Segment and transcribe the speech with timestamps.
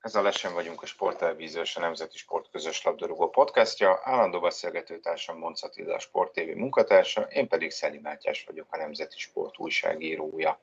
[0.00, 4.00] Ez a Lesen vagyunk a Sporttelevízió és a Nemzeti Sport közös labdarúgó podcastja.
[4.02, 9.18] Állandó beszélgetőtársam Monc Attila, a Sport TV munkatársa, én pedig Szeli Mátyás vagyok, a Nemzeti
[9.18, 10.58] Sport újságírója.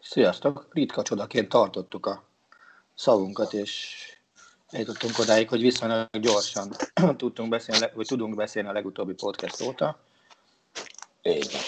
[0.00, 0.66] Sziasztok!
[0.70, 2.24] Ritka csodaként tartottuk a
[2.94, 3.96] szavunkat, és
[4.68, 6.72] eljutottunk odáig, hogy viszonylag gyorsan
[7.16, 9.98] tudtunk beszélni, vagy tudunk beszélni a legutóbbi podcast óta.
[11.22, 11.60] Igen.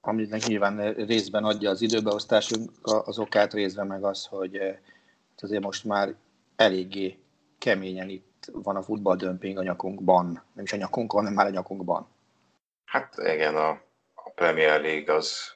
[0.00, 4.78] Aminek nyilván részben adja az időbeosztásunk az okát, részben meg az, hogy eh,
[5.40, 6.14] azért most már
[6.56, 7.18] eléggé
[7.58, 10.44] keményen itt van a futballdömping a nyakunkban.
[10.52, 12.08] Nem is a nyakunkon, hanem már a nyakunkban.
[12.84, 13.68] Hát igen, a,
[14.14, 15.54] a Premier League az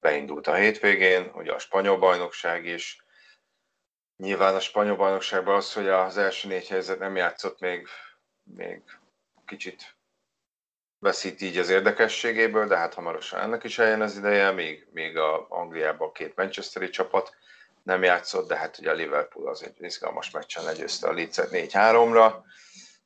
[0.00, 3.04] beindult a hétvégén, ugye a spanyol bajnokság is.
[4.16, 7.86] Nyilván a spanyol bajnokságban az, hogy az első négy helyzet nem játszott még,
[8.42, 8.82] még
[9.46, 9.96] kicsit
[10.98, 15.46] veszít így az érdekességéből, de hát hamarosan ennek is eljön az ideje, még, még a
[15.48, 17.34] Angliában két Manchesteri csapat
[17.86, 22.34] nem játszott, de hát ugye a Liverpool az egy izgalmas meccsen legyőzte a Leeds-et 4-3-ra,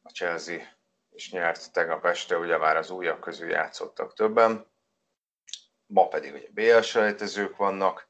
[0.02, 0.58] a Chelsea
[1.10, 4.66] is nyert tegnap este, ugye már az újak közül játszottak többen,
[5.86, 8.08] ma pedig ugye BL selejtezők vannak,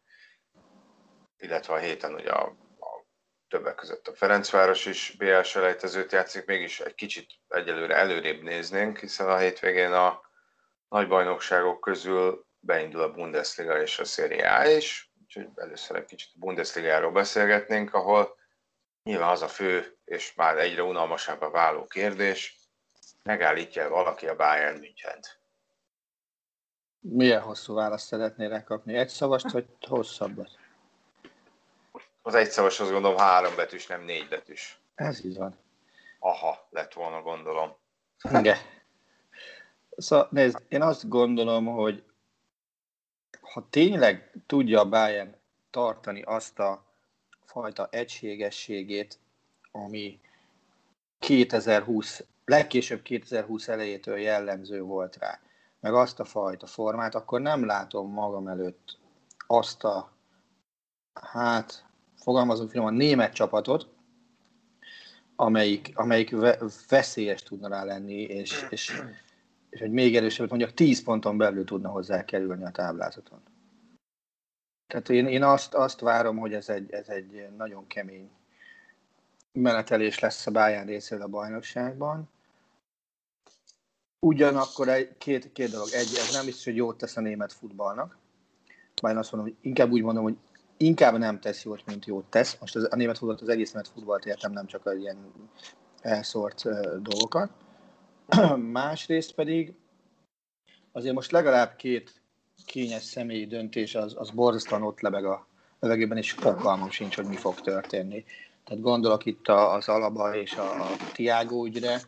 [1.36, 2.46] illetve a héten ugye a,
[2.80, 3.06] a
[3.48, 9.28] többek között a Ferencváros is BL selejtezőt játszik, mégis egy kicsit egyelőre előrébb néznénk, hiszen
[9.28, 10.20] a hétvégén a
[10.88, 16.30] nagy bajnokságok közül beindul a Bundesliga és a Serie A is, úgyhogy először egy kicsit
[16.34, 18.36] a Bundesligáról beszélgetnénk, ahol
[19.02, 22.58] nyilván az a fő és már egyre unalmasabbá váló kérdés,
[23.22, 25.38] megállítja valaki a Bayern Münchent.
[26.98, 28.94] Milyen hosszú választ szeretnél kapni?
[28.96, 30.58] Egy szavast, vagy hosszabbat?
[32.22, 34.80] Az egy szavas azt gondolom három betűs, nem négy betűs.
[34.94, 35.58] Ez így van.
[36.18, 37.76] Aha, lett volna gondolom.
[38.30, 38.56] Igen.
[39.96, 42.04] Szóval nézd, én azt gondolom, hogy
[43.52, 45.34] ha tényleg tudja a Bayern
[45.70, 46.84] tartani azt a
[47.44, 49.18] fajta egységességét,
[49.72, 50.20] ami
[51.18, 55.40] 2020, legkésőbb 2020 elejétől jellemző volt rá,
[55.80, 58.98] meg azt a fajta formát, akkor nem látom magam előtt
[59.46, 60.12] azt a,
[61.20, 61.84] hát,
[62.16, 63.88] fogalmazunk finoman, német csapatot,
[65.36, 66.34] amelyik, amelyik
[66.88, 69.02] veszélyes tudna rá lenni, és, és
[69.70, 73.42] és hogy még erősebb, mondjuk 10 ponton belül tudna hozzá kerülni a táblázaton.
[74.86, 78.30] Tehát én, én azt, azt várom, hogy ez egy, ez egy nagyon kemény
[79.52, 82.28] menetelés lesz a Bayern részéről a bajnokságban.
[84.26, 85.88] Ugyanakkor egy, két, két dolog.
[85.92, 88.16] Egy, ez nem biztos, hogy jót tesz a német futballnak.
[89.02, 90.36] Bár azt mondom, hogy inkább úgy mondom, hogy
[90.76, 92.58] inkább nem tesz jót, mint jót tesz.
[92.60, 95.32] Most az, a német futballt, az egész német futballt értem, nem csak a ilyen
[96.00, 97.50] elszórt uh, dolgokat.
[98.80, 99.74] Másrészt pedig
[100.92, 102.20] azért most legalább két
[102.66, 105.46] kényes személyi döntés az, az borzasztóan ott lebeg a
[105.80, 108.24] levegőben, és fogalmam sincs, hogy mi fog történni.
[108.64, 112.00] Tehát gondolok itt az Alaba és a Tiago ügyre,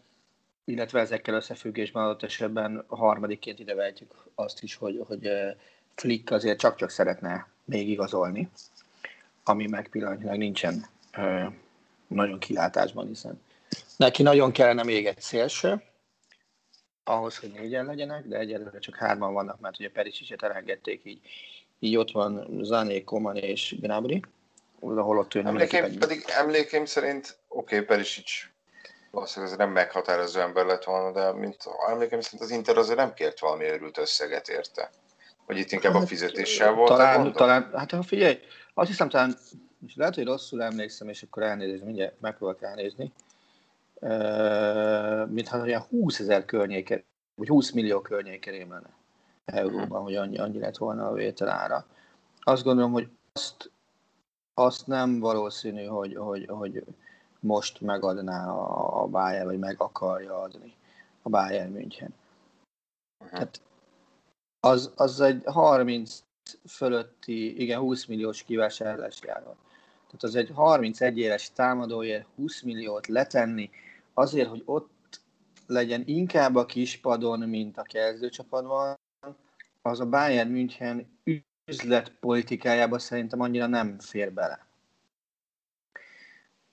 [0.65, 5.31] illetve ezekkel összefüggésben adott esetben harmadikként ide vehetjük azt is, hogy, hogy
[5.95, 8.49] Flick azért csak-csak szeretne még igazolni,
[9.45, 10.87] ami meg pillanatnyilag nincsen
[12.07, 13.41] nagyon kilátásban, hiszen
[13.97, 15.83] neki nagyon kellene még egy szélső,
[17.05, 21.21] ahhoz, hogy négyen legyenek, de egyelőre csak hárman vannak, mert ugye Perisicset elengedték így.
[21.79, 24.23] Így ott van Zané, Koman és Gnabry,
[24.81, 28.51] ahol ott ő nem emlékeim, pedig emlékeim szerint, oké, okay, Perisic
[29.13, 31.57] valószínűleg ez nem meghatározó ember lett volna, de mint
[31.89, 34.91] emlékeim szerint az Inter azért nem kért valami őrült összeget érte.
[35.47, 36.89] Vagy itt inkább hát, a fizetéssel volt.
[36.89, 38.39] Talán, talán, hát ha figyelj,
[38.75, 39.37] azt hiszem talán,
[39.87, 43.13] és lehet, hogy rosszul emlékszem, és akkor elnézést, mindjárt megpróbálok elnézni
[45.29, 47.05] mintha olyan 20 ezer környéke,
[47.35, 49.01] vagy 20 millió környéken lenne
[49.45, 51.87] euróban, hogy annyi, annyi lett volna a vételára.
[52.41, 53.71] Azt gondolom, hogy azt,
[54.55, 56.85] azt nem valószínű, hogy, hogy, hogy
[57.41, 60.75] most megadná a, a bája, vagy meg akarja adni.
[61.23, 62.15] a Bayern München.
[63.31, 63.61] Tehát
[64.61, 66.23] az, az egy 30
[66.69, 69.55] fölötti, igen, 20 milliós kivásárlási áron.
[70.07, 73.71] Tehát az egy 31 éves támadóért 20 milliót letenni,
[74.15, 75.21] azért, hogy ott
[75.67, 78.99] legyen inkább a kispadon, mint a kezdőcsapatban,
[79.83, 81.19] az a Bayern München
[81.65, 84.67] üzletpolitikájába szerintem annyira nem fér bele.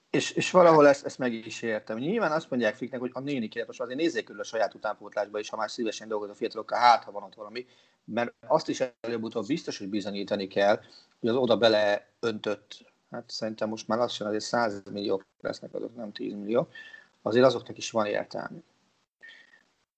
[0.09, 1.97] És, és valahol ezt, ezt meg is értem.
[1.97, 5.49] Nyilván azt mondják fiknek, hogy a néni most azért nézzék körül a saját utánpótlásba is,
[5.49, 7.65] ha már szívesen dolgoz a fiatalokkal, hát ha van ott valami,
[8.03, 10.79] mert azt is előbb-utóbb biztos, hogy bizonyítani kell,
[11.19, 15.95] hogy az oda bele öntött, hát szerintem most már lassan azért 100 millió lesznek azok,
[15.95, 16.67] nem 10 millió,
[17.21, 18.59] azért azoknak is van értelme.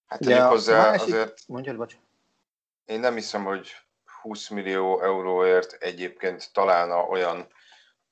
[0.07, 1.13] Hát tegyük hozzá másik...
[1.13, 1.44] azért...
[1.47, 1.95] Mondjad, bocs.
[2.85, 3.68] Én nem hiszem, hogy
[4.21, 7.47] 20 millió euróért egyébként találna olyan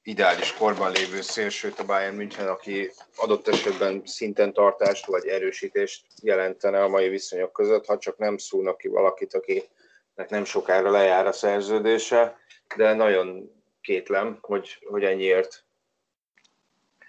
[0.01, 6.83] ideális korban lévő szélsőt a Bayern München, aki adott esetben szinten tartást vagy erősítést jelentene
[6.83, 11.31] a mai viszonyok között, ha csak nem szúrnak ki valakit, akinek nem sokára lejár a
[11.31, 12.37] szerződése,
[12.75, 13.51] de nagyon
[13.81, 15.63] kétlem, hogy, hogy ennyiért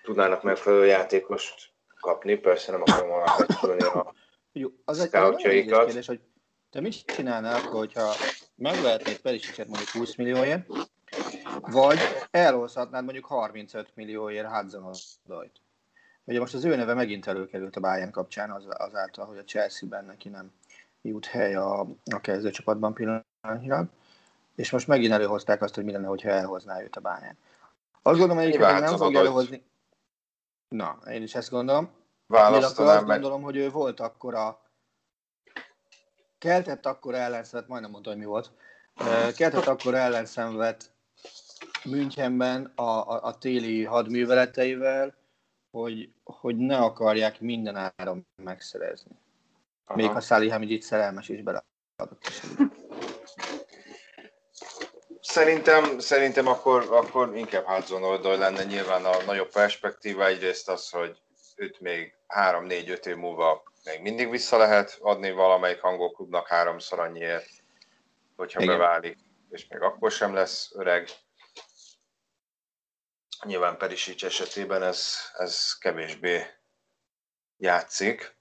[0.02, 1.70] tudnának megfelelő játékost
[2.00, 4.12] kapni, persze nem akarom alapvetően a
[4.52, 5.14] Jó, az egy,
[5.44, 6.20] egy kérdés, hogy
[6.70, 8.12] te mit csinálnál, hogyha
[8.54, 10.66] megvehetnéd Perisicset mondjuk 20 millióért,
[11.60, 11.98] vagy
[12.30, 14.92] elhozhatnád mondjuk 35 millióért Hudson
[15.24, 15.60] Odoi-t.
[16.24, 20.04] Ugye most az ő neve megint előkerült a Bayern kapcsán az, azáltal, hogy a Chelsea-ben
[20.04, 20.52] neki nem
[21.02, 21.80] jut hely a,
[22.10, 23.88] a kezdőcsapatban pillanatnyilag,
[24.54, 27.36] és most megint előhozták azt, hogy mi lenne, hogyha elhozná őt a Bayern.
[28.02, 29.64] Azt gondolom, hogy nem fog előhozni.
[30.70, 31.90] Na, én is ezt gondolom.
[32.26, 34.60] Választanám azt gondolom, hogy ő volt akkor a
[36.38, 38.52] keltett akkor ellenszenvet, majdnem mondta, hogy mi volt,
[39.36, 40.92] keltett akkor ellenszenvet
[41.84, 45.14] Münchenben a, a, a téli hadműveleteivel,
[45.70, 49.18] hogy, hogy ne akarják minden áron megszerezni.
[49.84, 49.98] Aha.
[49.98, 52.28] Még ha Száli Hamidit szerelmes is beleadott.
[55.30, 60.26] Szerintem, szerintem akkor, akkor inkább Hudson oldal lenne nyilván a nagyobb perspektíva.
[60.26, 61.18] Egyrészt az, hogy
[61.56, 67.48] őt még 3-4-5 év múlva még mindig vissza lehet adni valamelyik angol klubnak háromszor annyiért,
[68.36, 68.78] hogyha Igen.
[68.78, 69.18] beválik,
[69.50, 71.08] és még akkor sem lesz öreg.
[73.44, 76.46] Nyilván Perisic esetében ez, ez kevésbé
[77.56, 78.34] játszik.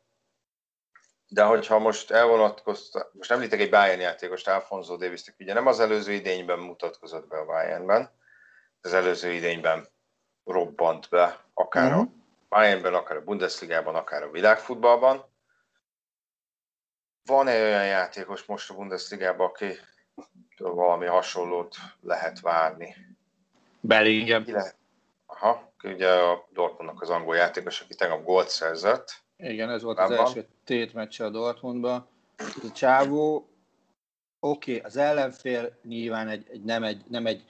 [1.31, 6.11] De hogyha most elvonatkozta, most említek egy Bayern játékost, Alfonso davis ugye nem az előző
[6.11, 8.11] idényben mutatkozott be a Bayernben,
[8.81, 9.87] az előző idényben
[10.43, 11.99] robbant be, akár uh-huh.
[11.99, 12.13] a mhm.
[12.49, 15.25] Bayernben, akár a Bundesligában, akár a világfutballban.
[17.25, 19.77] Van-e olyan játékos most a Bundesligában, aki
[20.57, 22.95] valami hasonlót lehet várni?
[23.79, 24.45] Bellingham.
[25.25, 29.13] Aha, ugye a Dortmundnak az angol játékos, aki tegnap gólt szerzett.
[29.43, 32.07] Igen, ez volt az első tétmeccse a Dortmundban.
[32.37, 33.49] A csávó,
[34.39, 37.45] oké, okay, az ellenfél nyilván egy, egy, nem, egy, nem egy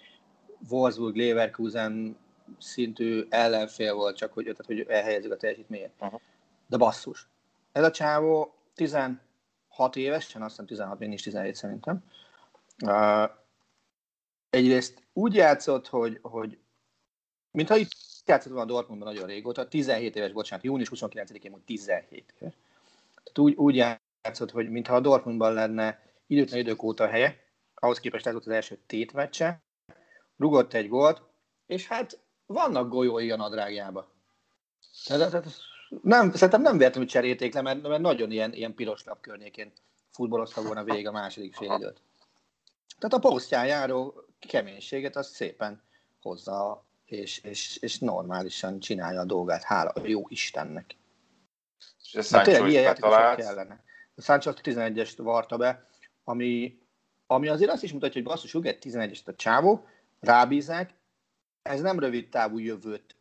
[0.70, 2.18] Wolfsburg Leverkusen
[2.60, 5.92] szintű ellenfél volt, csak hogy, tehát, hogy elhelyezzük a teljesítményét.
[6.00, 6.22] Uh-huh.
[6.68, 7.28] De basszus.
[7.72, 9.20] Ez a csávó 16
[9.94, 12.04] évesen, azt hiszem 16, még nincs 17 szerintem.
[12.86, 13.30] Uh,
[14.50, 16.58] egyrészt úgy játszott, hogy, hogy
[17.52, 17.92] mintha itt
[18.30, 22.54] játszott volna Dortmundban nagyon régóta, 17 éves, bocsánat, június 29-én mondjuk 17 éves.
[23.24, 27.44] Tehát úgy, úgy játszott, hogy mintha a Dortmundban lenne időtlen idők óta helye,
[27.76, 29.62] ahhoz képest ez volt az első tétmecse,
[30.38, 31.22] rugott egy gólt,
[31.66, 34.12] és hát vannak golyói a nadrágjába.
[35.06, 35.46] Tehát,
[36.02, 39.72] nem, szerintem nem véletlenül cserélték le, mert, mert nagyon ilyen, ilyen piros lap környékén
[40.12, 42.02] futballoztak volna végig a második fél időt.
[43.00, 45.82] Tehát a posztján járó keménységet azt szépen
[46.22, 50.96] hozza, és, és, és normálisan csinálja a dolgát, hála a jó Istennek.
[52.04, 52.96] És a Sancho tényleg ilyen
[53.36, 53.84] kellene.
[54.16, 55.88] A Sancho 11-est varta be,
[56.24, 56.80] ami,
[57.28, 59.88] ami azért azt is mutatja, hogy basszus, uget 11-est a csávó,
[60.20, 60.94] rábízák,
[61.62, 63.16] ez nem rövid távú jövőt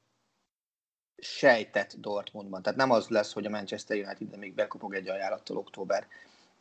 [1.16, 2.62] sejtett Dortmundban.
[2.62, 6.06] Tehát nem az lesz, hogy a Manchester United még bekopog egy ajánlattal október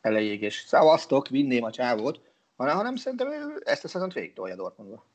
[0.01, 2.21] elejéig, és szavaztok, vinném a csávót,
[2.55, 5.05] hanem, hanem szerintem ő ezt a szezont végig tolja Dortmundba.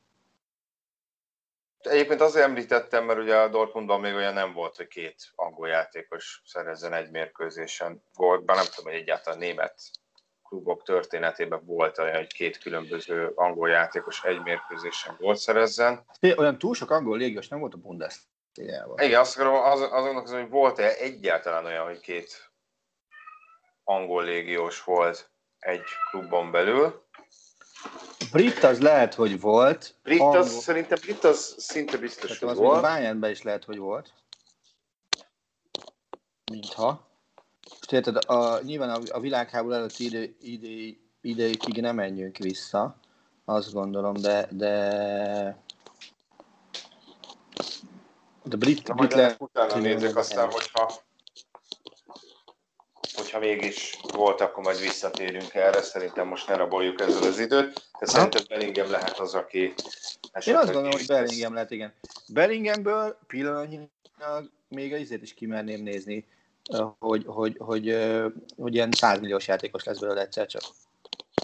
[1.87, 6.41] Egyébként azért említettem, mert ugye a Dortmundban még olyan nem volt, hogy két angol játékos
[6.45, 9.75] szerezzen egy mérkőzésen gólt, bár nem tudom, hogy egyáltalán német
[10.43, 16.05] klubok történetében volt olyan, hogy két különböző angol játékos egy mérkőzésen gólt szerezzen.
[16.37, 18.99] Olyan túl sok angol légiós nem volt a Bundesliga-ban.
[18.99, 22.51] Igen, azt akarom, az, azonnak az, hogy volt-e egyáltalán olyan, hogy két
[23.83, 27.02] angol légiós volt egy klubon belül.
[28.31, 29.95] Brit az lehet, hogy volt.
[30.03, 30.61] Brit az, angol...
[30.61, 32.77] szerintem Brit az szinte biztos, hogy volt.
[32.77, 34.13] A Bayernben is lehet, hogy volt.
[36.51, 37.07] Mintha.
[37.69, 42.95] Most érted, a, nyilván a, a világháború előtti idő, idő, ideig nem menjünk vissza,
[43.45, 45.61] azt gondolom, de, de
[48.43, 49.35] de brit, brit le...
[49.39, 50.91] utána nézzük aztán, hogyha
[53.15, 55.81] hogyha mégis volt, akkor majd visszatérünk erre.
[55.81, 57.81] Szerintem most ne raboljuk ezzel az időt.
[57.99, 59.73] De szerintem Bellingham lehet az, aki
[60.45, 61.93] Én azt gondolom, hogy Bellingham lehet, igen.
[62.27, 66.27] Bellinghamből pillanatnyilag még a izét is kimerném nézni,
[66.99, 67.97] hogy, hogy, hogy,
[68.57, 70.61] hogy ilyen 100 milliós játékos lesz belőle egyszer csak.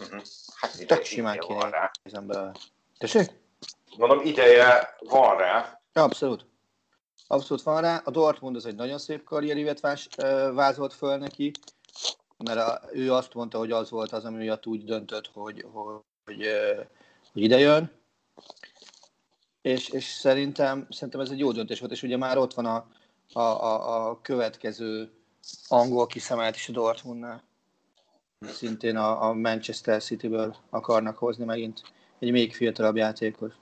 [0.01, 0.21] Uh-huh.
[0.55, 1.91] Hát Tök simán kéne.
[2.97, 3.29] Tessék?
[3.97, 5.81] Mondom, ideje van rá.
[5.93, 6.45] Abszolút.
[7.31, 8.01] Abszolút van rá.
[8.05, 9.79] A Dortmund az egy nagyon szép karrierívet
[10.53, 11.51] vázolt föl neki,
[12.38, 16.01] mert a, ő azt mondta, hogy az volt az, ami miatt úgy döntött, hogy, hogy,
[16.25, 16.48] hogy,
[17.33, 17.91] hogy ide jön.
[19.62, 22.88] És, és szerintem, szerintem ez egy jó döntés volt, és ugye már ott van a,
[23.33, 25.12] a, a, a következő
[25.67, 27.43] angol kiszemelt is a Dortmundnál.
[28.39, 31.81] Szintén a, a Manchester City-ből akarnak hozni megint
[32.19, 33.53] egy még fiatalabb játékos.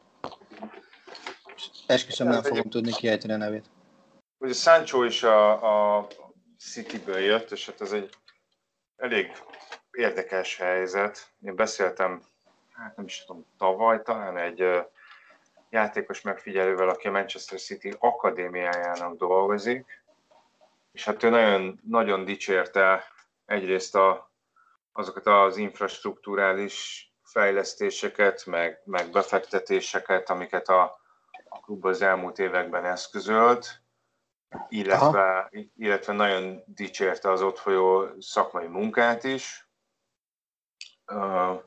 [1.87, 3.65] Esküszöm, nem fogom tudni kiejteni a nevét.
[4.37, 6.07] Ugye Sancho is a, a
[6.59, 8.09] City-ből jött, és hát ez egy
[8.95, 9.31] elég
[9.91, 11.31] érdekes helyzet.
[11.41, 12.21] Én beszéltem,
[12.73, 14.85] hát nem is tudom, tavaly talán egy
[15.69, 20.03] játékos megfigyelővel, aki a Manchester City akadémiájának dolgozik,
[20.91, 23.03] és hát ő nagyon, nagyon dicsérte
[23.45, 24.31] egyrészt a,
[24.93, 30.99] azokat az infrastruktúrális fejlesztéseket, meg, meg befektetéseket, amiket a,
[31.50, 33.82] a klub az elmúlt években eszközölt,
[34.70, 39.70] illetve, illetve nagyon dicsérte az ott folyó szakmai munkát is.
[41.12, 41.63] Uh,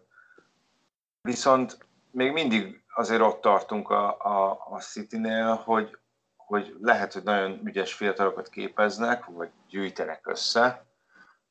[1.21, 1.79] viszont
[2.11, 5.99] még mindig azért ott tartunk a, a, a City-nél, hogy,
[6.37, 10.85] hogy lehet, hogy nagyon ügyes fiatalokat képeznek, vagy gyűjtenek össze.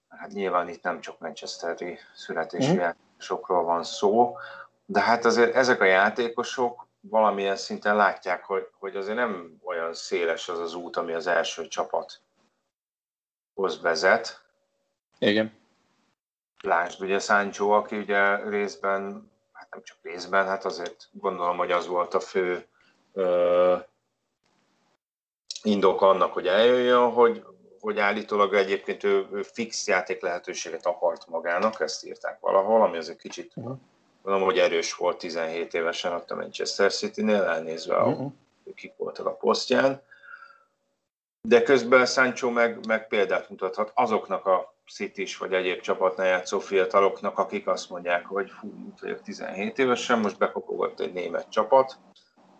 [0.07, 2.79] Hát nyilván itt nem csak Manchesteri születésű mm.
[2.79, 4.37] játékosokról van szó,
[4.85, 10.49] de hát azért ezek a játékosok valamilyen szinten látják, hogy, hogy azért nem olyan széles
[10.49, 12.21] az az út, ami az első csapathoz
[13.81, 14.43] vezet.
[15.17, 15.57] Igen.
[16.63, 21.87] Lásd, ugye Sancho, aki ugye részben, hát nem csak részben, hát azért gondolom, hogy az
[21.87, 22.67] volt a fő
[23.13, 23.77] ö,
[25.63, 27.45] indok annak, hogy eljöjjön, hogy,
[27.79, 33.19] hogy állítólag egyébként ő, ő fix játék lehetőséget akart magának, ezt írták valahol, ami azért
[33.19, 33.79] kicsit uh-huh
[34.29, 38.31] Mondom, hogy erős volt 17 évesen ott a Manchester City-nél, elnézve, a, uh-huh.
[38.75, 40.01] kik voltak a posztján.
[41.41, 47.37] De közben Sancho meg, meg példát mutathat azoknak a city vagy egyéb csapatnál játszó fiataloknak,
[47.37, 51.97] akik azt mondják, hogy fú, vagyok 17 évesen, most bekopogott egy német csapat,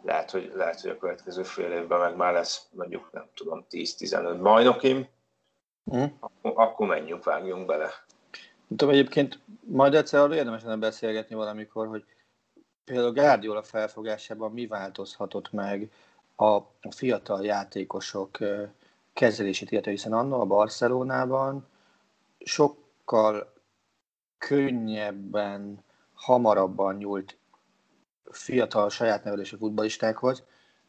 [0.03, 4.37] lehet, hogy, lehet, hogy a következő fél évben meg már lesz mondjuk, nem tudom, 10-15
[4.41, 5.07] bajnokim,
[5.95, 6.03] mm.
[6.19, 7.91] akkor, akkor menjünk, vágjunk bele.
[8.69, 12.05] Nem tudom, egyébként majd egyszer arról érdemes lenne beszélgetni valamikor, hogy
[12.83, 15.91] például Guardiola felfogásában mi változhatott meg
[16.35, 16.57] a,
[16.89, 18.37] fiatal játékosok
[19.13, 21.67] kezelését, illetve hiszen annól a Barcelonában
[22.39, 23.53] sokkal
[24.37, 25.83] könnyebben,
[26.13, 27.37] hamarabban nyúlt
[28.31, 30.43] fiatal saját nevelésű futballistákhoz,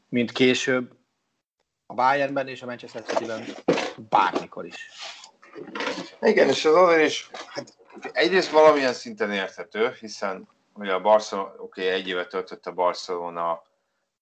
[0.08, 0.92] mint később
[1.86, 3.44] a Bayernben és a Manchester City-ben
[4.08, 4.88] bármikor is.
[6.20, 7.76] Igen, és az azért is, hát
[8.12, 13.62] egyrészt valamilyen szinten érthető, hiszen ugye a Barcelona, oké, okay, egy évet töltött a Barcelona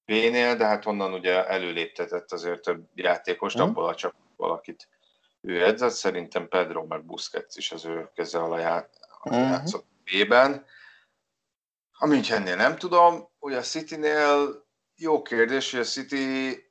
[0.04, 3.68] B-nél, de hát onnan ugye előléptetett azért több játékost, hmm.
[3.68, 4.88] abból a csak valakit
[5.40, 8.88] ő edzett, szerintem Pedro meg Busquets is az ő keze alá
[9.22, 10.24] játszott hmm.
[10.24, 10.66] B-ben.
[11.92, 14.64] A Münchennél nem tudom, ugye a City-nél
[14.96, 16.67] jó kérdés, hogy a City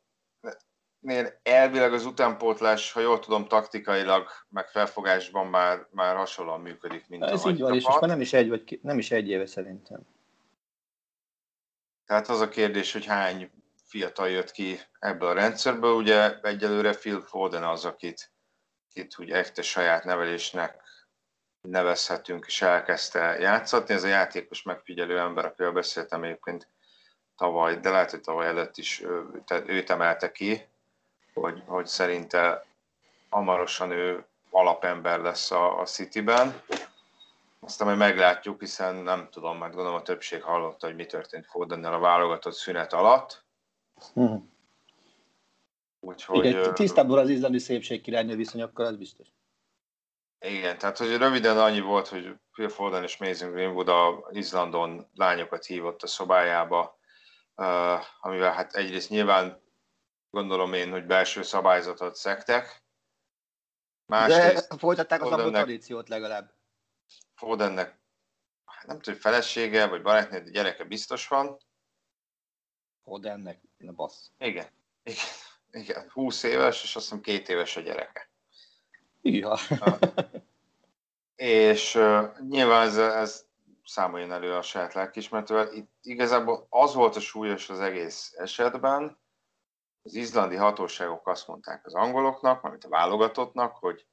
[0.99, 7.23] nél elvileg az utánpótlás, ha jól tudom, taktikailag, meg felfogásban már, már hasonlóan működik, mint
[7.23, 9.45] Ez a így van, és most már nem is, egy, vagy nem is egy éve
[9.45, 10.01] szerintem.
[12.05, 13.51] Tehát az a kérdés, hogy hány
[13.83, 15.95] fiatal jött ki ebből a rendszerből.
[15.95, 18.31] Ugye egyelőre Phil Foden az, akit,
[18.89, 20.81] akit ugye ekte saját nevelésnek
[21.61, 23.93] nevezhetünk, és elkezdte játszatni.
[23.93, 26.69] Ez a játékos megfigyelő ember, akivel beszéltem egyébként
[27.35, 29.03] tavaly, de lehet, hogy tavaly előtt is
[29.45, 30.67] tehát őt emelte ki,
[31.41, 32.65] hogy, hogy szerinte
[33.29, 36.61] hamarosan ő alapember lesz a, a City-ben.
[37.59, 41.93] Aztán majd meglátjuk, hiszen nem tudom, mert gondolom a többség hallotta, hogy mi történt Fodennel
[41.93, 43.45] a válogatott szünet alatt.
[44.13, 44.55] Hmm.
[45.99, 49.27] Úgyhogy, Igen, tisztából az izlandi szépség királynő viszonyokkal, ez biztos.
[50.39, 55.65] Igen, tehát hogy röviden annyi volt, hogy Phil Foden és Mason Greenwood a Izlandon lányokat
[55.65, 56.99] hívott a szobájába,
[58.21, 59.61] amivel hát egyrészt nyilván
[60.29, 62.85] gondolom én, hogy belső szabályzatot szektek,
[64.07, 66.53] Másrészt, De folytatták az angol tradíciót legalább.
[67.35, 67.99] Fodennek
[68.65, 71.57] hát nem tudom, felesége vagy barátnő, de gyereke biztos van.
[73.03, 74.31] Fodennek, na bassz.
[74.37, 74.67] Igen,
[75.03, 75.25] igen,
[75.71, 78.29] igen, 20 éves, és azt hiszem két éves a gyereke.
[79.21, 79.57] Ja.
[81.35, 83.45] és uh, nyilván ez, ez
[83.85, 85.73] számoljon elő a saját lelkismertővel.
[85.73, 89.17] Itt igazából az volt a súlyos az egész esetben,
[90.07, 94.07] az izlandi hatóságok azt mondták az angoloknak, amit a válogatottnak, hogy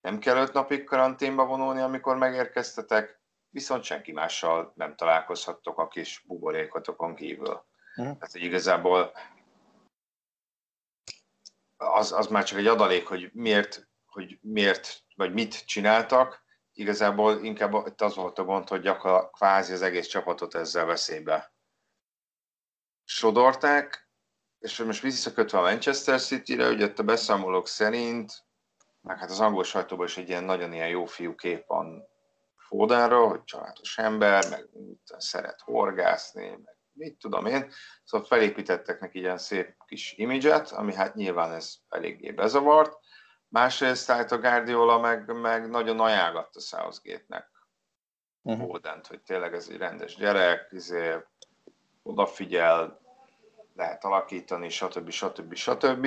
[0.00, 3.20] nem kell öt napig karanténba vonulni, amikor megérkeztetek,
[3.50, 7.66] viszont senki mással nem találkozhattok a kis buborékotokon kívül.
[8.00, 8.04] Mm.
[8.04, 9.12] Tehát, hogy igazából
[11.76, 17.86] az, az már csak egy adalék, hogy miért, hogy miért, vagy mit csináltak, igazából inkább
[17.86, 21.52] itt az volt a gond, hogy gyakorlatilag kvázi az egész csapatot ezzel veszélybe
[23.04, 24.07] sodorták,
[24.58, 28.32] és most visszakötve a Manchester City-re, ugye a beszámolók szerint,
[29.00, 32.06] meg hát az angol sajtóban is egy ilyen nagyon ilyen jó fiú kép van
[32.56, 34.68] Fodenről, hogy családos ember, meg
[35.18, 37.72] szeret horgászni, meg mit tudom én.
[38.04, 42.98] Szóval felépítettek neki ilyen szép kis imidzset, ami hát nyilván ez eléggé bezavart.
[43.48, 47.50] Másrészt állt a Guardiola meg, meg nagyon ajánlott a Southgate-nek
[48.42, 48.70] uh-huh.
[48.70, 51.14] Fodent, hogy tényleg ez egy rendes gyerek, izé,
[52.02, 53.00] odafigyel,
[53.78, 55.10] lehet alakítani, stb.
[55.10, 55.54] stb.
[55.54, 56.06] stb.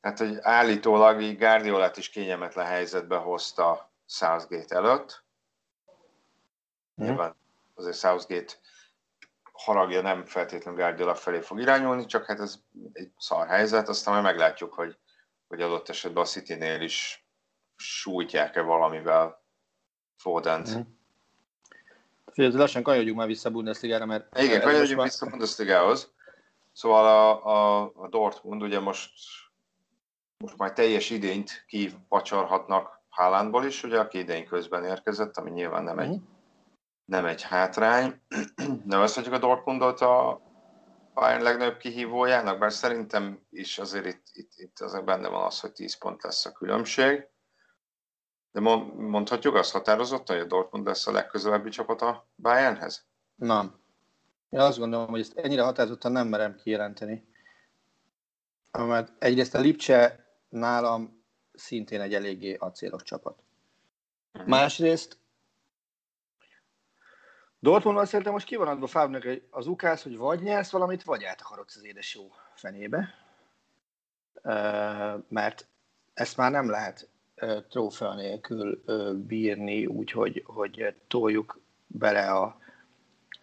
[0.00, 5.24] Tehát, hogy állítólag így Guardiolát is kényelmetlen helyzetbe hozta Southgate előtt.
[7.02, 7.04] Mm.
[7.04, 7.34] Nyilván
[7.74, 8.52] azért Southgate
[9.52, 12.58] haragja nem feltétlenül Guardiola felé fog irányulni, csak hát ez
[12.92, 14.96] egy szar helyzet, aztán majd meglátjuk, hogy,
[15.48, 17.26] hogy adott esetben a City-nél is
[17.76, 19.44] sújtják-e valamivel
[20.16, 20.76] Fodent.
[20.76, 20.80] Mm.
[22.32, 24.38] Figyelj, lassan kanyarodjunk már vissza a Bundesligára, mert...
[24.38, 25.06] Igen, kanyarodjunk már...
[25.06, 26.14] vissza a Bundesligához.
[26.76, 29.12] Szóval a, a, a Dortmund ugye most,
[30.36, 35.98] most már teljes idényt kivacsarhatnak Haalandból is, ugye, aki idény közben érkezett, ami nyilván nem
[35.98, 36.20] egy,
[37.04, 38.20] nem egy hátrány.
[38.84, 40.40] Nevezhetjük a Dortmundot a
[41.14, 45.72] Bayern legnagyobb kihívójának, bár szerintem is azért itt, itt, itt azért benne van az, hogy
[45.72, 47.28] 10 pont lesz a különbség.
[48.50, 53.06] De mondhatjuk azt határozottan, hogy a Dortmund lesz a legközelebbi csapat a Bayernhez?
[53.34, 53.84] Nem.
[54.56, 57.24] Én azt gondolom, hogy ezt ennyire határozottan nem merem kijelenteni.
[58.72, 63.42] Mert egyrészt a Lipcse nálam szintén egy eléggé acélos csapat.
[64.46, 65.18] Másrészt
[67.58, 71.76] Dortmundban szerintem most ki van adva Fábnak az ukász, hogy vagy nyersz valamit, vagy átakarodsz
[71.76, 73.14] az édes jó fenébe.
[75.28, 75.66] Mert
[76.14, 77.08] ezt már nem lehet
[77.68, 82.64] trófea nélkül bírni, úgyhogy hogy toljuk bele a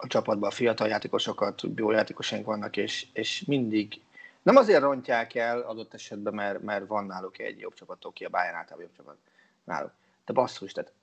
[0.03, 4.01] a csapatban a fiatal játékosokat, jó játékosaink vannak, és, és mindig
[4.41, 8.29] nem azért rontják el adott esetben, mert, mert van náluk egy jobb csapat, aki a
[8.29, 9.17] Bayern általában jobb csapat
[9.63, 9.91] náluk.
[10.25, 10.93] De basszus, tehát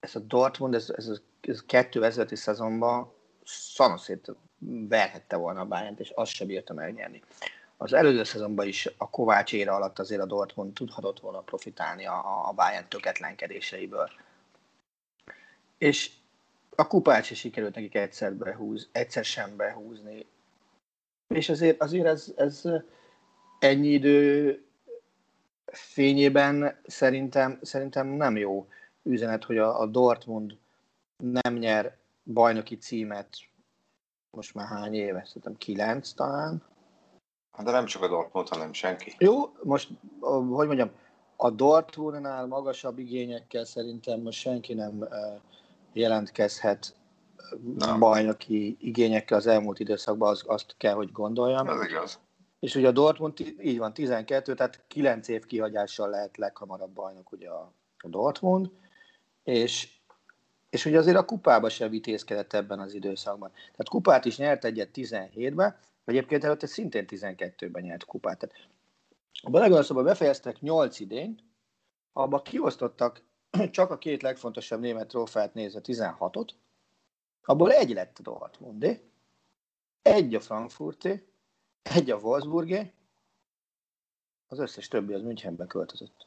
[0.00, 3.12] ez a Dortmund, ez, ez, ez 2005 szezonban
[3.44, 4.32] szanaszét
[4.88, 7.22] verhette volna a bayern és azt sem bírta megnyerni.
[7.76, 12.48] Az előző szezonban is a Kovács ére alatt azért a Dortmund tudhatott volna profitálni a,
[12.48, 14.10] a Bayern töketlenkedéseiből.
[15.78, 16.10] És
[16.76, 20.26] a kupát se sikerült nekik egyszer, behúz, egyszer sem behúzni.
[21.34, 22.62] És azért, azért ez, ez
[23.58, 24.58] ennyi idő
[25.66, 28.68] fényében szerintem, szerintem nem jó
[29.02, 30.58] üzenet, hogy a, a Dortmund
[31.16, 33.28] nem nyer bajnoki címet
[34.30, 35.24] most már hány éve?
[35.26, 36.62] Szerintem kilenc talán.
[37.62, 39.14] De nem csak a Dortmund, hanem senki.
[39.18, 40.90] Jó, most, hogy mondjam,
[41.36, 45.08] a Dortmundnál magasabb igényekkel szerintem most senki nem
[45.94, 46.94] jelentkezhet
[47.78, 47.98] Nem.
[47.98, 51.68] bajnoki igényekkel az elmúlt időszakban, az, azt kell, hogy gondoljam.
[51.68, 52.18] Ez igaz.
[52.60, 57.48] És ugye a Dortmund így van, 12, tehát 9 év kihagyással lehet leghamarabb bajnok ugye
[57.48, 58.70] a, a Dortmund,
[59.42, 59.88] és,
[60.70, 63.50] és ugye azért a kupába sem vitézkedett ebben az időszakban.
[63.50, 68.38] Tehát kupát is nyert egyet 17-ben, egyébként előtte szintén 12-ben nyert kupát.
[68.38, 68.56] Tehát
[69.42, 71.42] a Belegonoszóban befejeztek 8 idényt,
[72.12, 73.22] abba kiosztottak
[73.70, 76.48] csak a két legfontosabb német trófeát nézve 16-ot,
[77.44, 79.00] abból egy lett a Dortmundé,
[80.02, 81.26] egy a Frankfurté,
[81.82, 82.92] egy a Wolfsburgé,
[84.48, 86.26] az összes többi az Münchenbe költözött.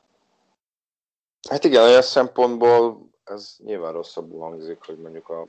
[1.49, 5.47] Hát igen, olyan szempontból ez nyilván rosszabbul hangzik, hogy mondjuk a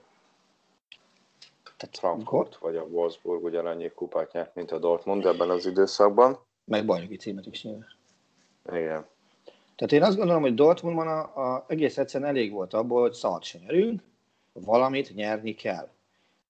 [1.76, 6.38] tehát Frankfurt vagy a Wolfsburg ugyanannyi kupát nyert, mint a Dortmund ebben az időszakban.
[6.64, 7.96] Meg bajnoki címet is nyilván.
[8.72, 9.06] Igen.
[9.78, 13.42] Tehát én azt gondolom, hogy Dortmundban a, a, egész egyszerűen elég volt abból, hogy szart
[13.42, 14.02] se nyerünk,
[14.52, 15.88] valamit nyerni kell.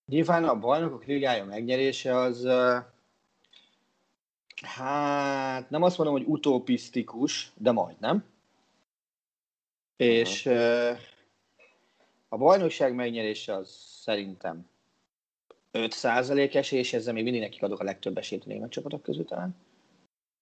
[0.07, 2.49] Nyilván a bajnokok ligája megnyerése az
[4.63, 8.25] hát nem azt mondom, hogy utopisztikus, de majdnem.
[9.97, 10.47] És
[12.29, 13.69] a bajnokság megnyerése az
[14.03, 14.69] szerintem
[15.73, 19.25] 5% esély, és ezzel még mindig nekik adok a legtöbb esélyt a német csapatok közül
[19.25, 19.57] talán.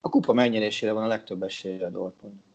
[0.01, 2.46] A kupa megnyerésére van a legtöbb esély a Dortmund.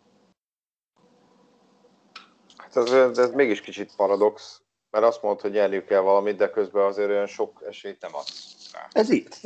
[2.74, 6.86] Hát ez, ez, mégis kicsit paradox, mert azt mondod, hogy nyerniük kell valamit, de közben
[6.86, 8.88] azért olyan sok esélyt nem adsz rá.
[8.92, 9.40] Ez itt.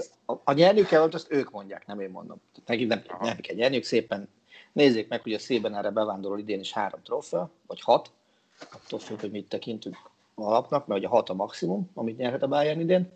[0.44, 2.42] A, nyerniük kell valamit, azt ők mondják, nem én mondom.
[2.66, 4.30] Nekik nem, nem kell nyerniük, szépen
[4.74, 8.12] nézzék meg, hogy a szében erre bevándorol idén is három trófea, vagy hat,
[8.72, 9.98] attól függ, hogy mit tekintünk
[10.36, 13.12] alapnak, mert ugye hat a maximum, amit nyerhet a Bayern idén.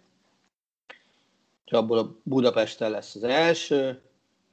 [1.65, 4.01] Abból a Budapesten lesz az első,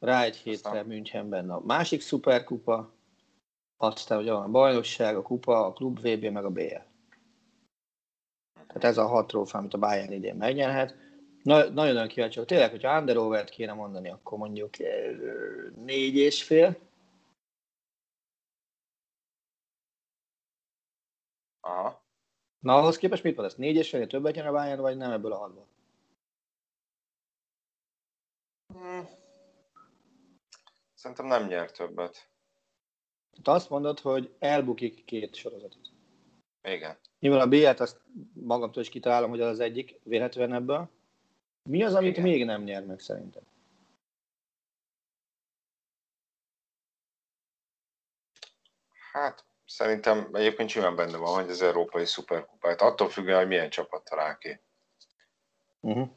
[0.00, 2.90] rá egy hétre Münchenben a másik szuperkupa,
[3.76, 6.76] aztán ugye van a bajnokság, a kupa, a klub VB, meg a BL.
[8.52, 10.96] Tehát ez a hat trófea, amit a Bayern idén megnyerhet.
[11.42, 12.46] Na, nagyon-nagyon kíváncsi vagyok.
[12.46, 14.76] Tényleg, hogyha under kéne mondani, akkor mondjuk
[15.74, 16.76] négy és fél.
[21.60, 22.04] Aha.
[22.58, 23.56] Na, ahhoz képest mit mondasz?
[23.56, 25.66] Négy és fél, többet jön a Bayern, vagy nem ebből a hatból?
[28.74, 29.08] Hmm.
[30.94, 32.35] Szerintem nem nyer többet.
[33.42, 35.90] Te azt mondod, hogy elbukik két sorozatot.
[36.62, 36.96] Igen.
[37.18, 38.00] Nyilván a B-et azt
[38.32, 40.88] magamtól is kitalálom, hogy az az egyik véletlenül ebből.
[41.62, 42.22] Mi az, amit Igen.
[42.22, 43.42] még nem nyer meg szerintem?
[49.12, 52.80] Hát szerintem egyébként simán benne van, hogy az európai szuperkupát.
[52.80, 54.60] Attól függően, hogy milyen csapat talál ki.
[55.80, 56.08] Uh-huh.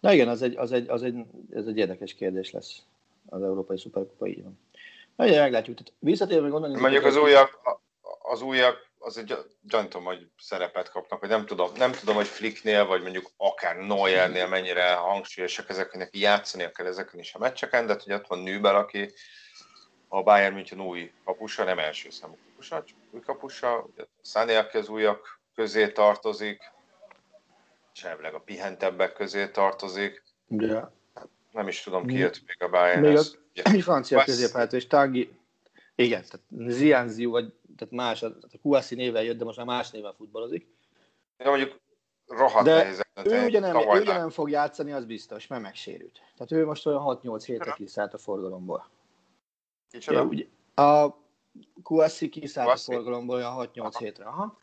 [0.00, 2.82] Na igen, az egy, az egy, az egy, ez egy érdekes kérdés lesz.
[3.26, 4.58] Az Európai Szuperkupa így van.
[5.16, 5.76] Igen, meglátjuk.
[5.76, 6.80] Tehát visszatérve gondolni...
[6.80, 7.58] Mondjuk az újak,
[8.22, 12.86] az újak, az egy gyanítom, hogy szerepet kapnak, vagy nem tudom, nem tudom, hogy Flicknél,
[12.86, 17.86] vagy mondjuk akár Neuernél mennyire hangsúlyosak ezek, hogy neki játszania kell ezeken is a meccseken,
[17.86, 19.12] de hogy ott van Nübel, aki
[20.08, 23.86] a Bayern München új kapusa, nem első számú kapusa, csak új kapusa,
[24.22, 26.74] Száné, aki az újak közé tartozik,
[27.92, 30.80] Csevleg a pihentebbek közé tartozik, Ugye,
[31.56, 33.00] nem is tudom, ki jött még a Bayern.
[33.00, 35.30] még a- egy francia középhátó, és Tangi,
[35.94, 40.14] igen, tehát Zianziu, vagy tehát más, a Kouassi néven jött, de most már más néven
[40.14, 40.66] futballozik.
[41.38, 41.80] Ja, mondjuk
[42.26, 43.04] rohadt De nehéz.
[43.24, 46.20] Ő ugye, nem, ő ugye nem fog játszani, az biztos, mert megsérült.
[46.36, 48.88] Tehát ő most olyan 6-8 hétre kiszállt a forgalomból.
[49.90, 50.18] Kicsoda?
[50.18, 51.16] Ja, ugye, a
[51.82, 52.92] Kouassi kiszállt a Kouassi?
[52.92, 53.98] forgalomból olyan 6-8 Aha.
[53.98, 54.24] hétre.
[54.24, 54.58] Aha.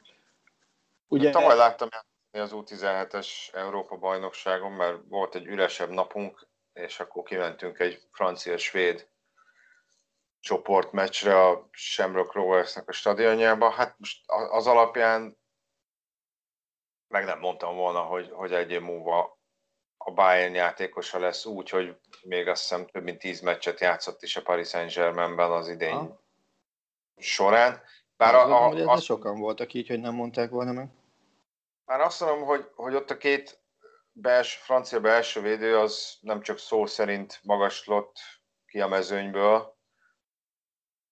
[1.07, 6.99] Ugye, Ugye, Tavaly láttam játszani az U17-es Európa bajnokságon, mert volt egy üresebb napunk, és
[6.99, 9.07] akkor kimentünk egy francia-svéd
[10.39, 13.69] csoportmeccsre a Shamrock Roversnek a stadionjába.
[13.69, 15.37] Hát most az alapján
[17.07, 19.41] meg nem mondtam volna, hogy, hogy egy év múlva
[19.97, 24.35] a Bayern játékosa lesz úgy, hogy még azt hiszem több mint 10 meccset játszott is
[24.35, 26.21] a Paris Saint-Germainben az idény Aha.
[27.17, 27.81] során.
[28.17, 30.87] Bár azt a, a, hogy azt sokan voltak így, hogy nem mondták volna meg.
[31.85, 33.62] Már azt mondom, hogy, hogy ott a két
[34.13, 38.17] belső, francia belső védő az nem csak szó szerint magaslott
[38.65, 39.77] ki a mezőnyből,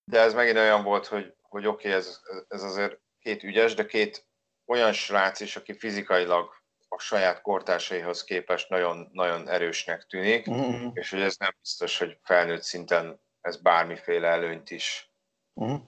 [0.04, 3.86] de ez megint olyan volt, hogy, hogy oké, okay, ez, ez azért két ügyes, de
[3.86, 4.26] két
[4.66, 10.92] olyan srác is, aki fizikailag a saját kortársaihoz képest nagyon, nagyon erősnek tűnik, Uh-huh.
[10.94, 15.12] és hogy ez nem biztos, hogy felnőtt szinten ez bármiféle előnyt is
[15.54, 15.82] Uh-huh.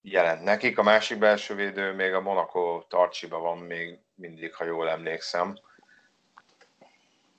[0.00, 0.78] jelent nekik.
[0.78, 5.58] A másik belső védő még a Monaco tartsiba van még mindig, ha jól emlékszem.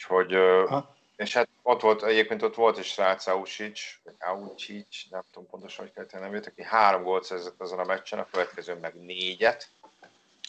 [0.09, 0.33] Úgyhogy,
[0.69, 0.95] Ha.
[1.15, 3.81] és hát ott volt, egyébként ott volt egy srác Ausic,
[4.19, 8.27] Aucic, nem tudom pontosan, hogy kell nevét, aki három gólt szerzett azon a meccsen, a
[8.31, 9.69] következőn meg négyet.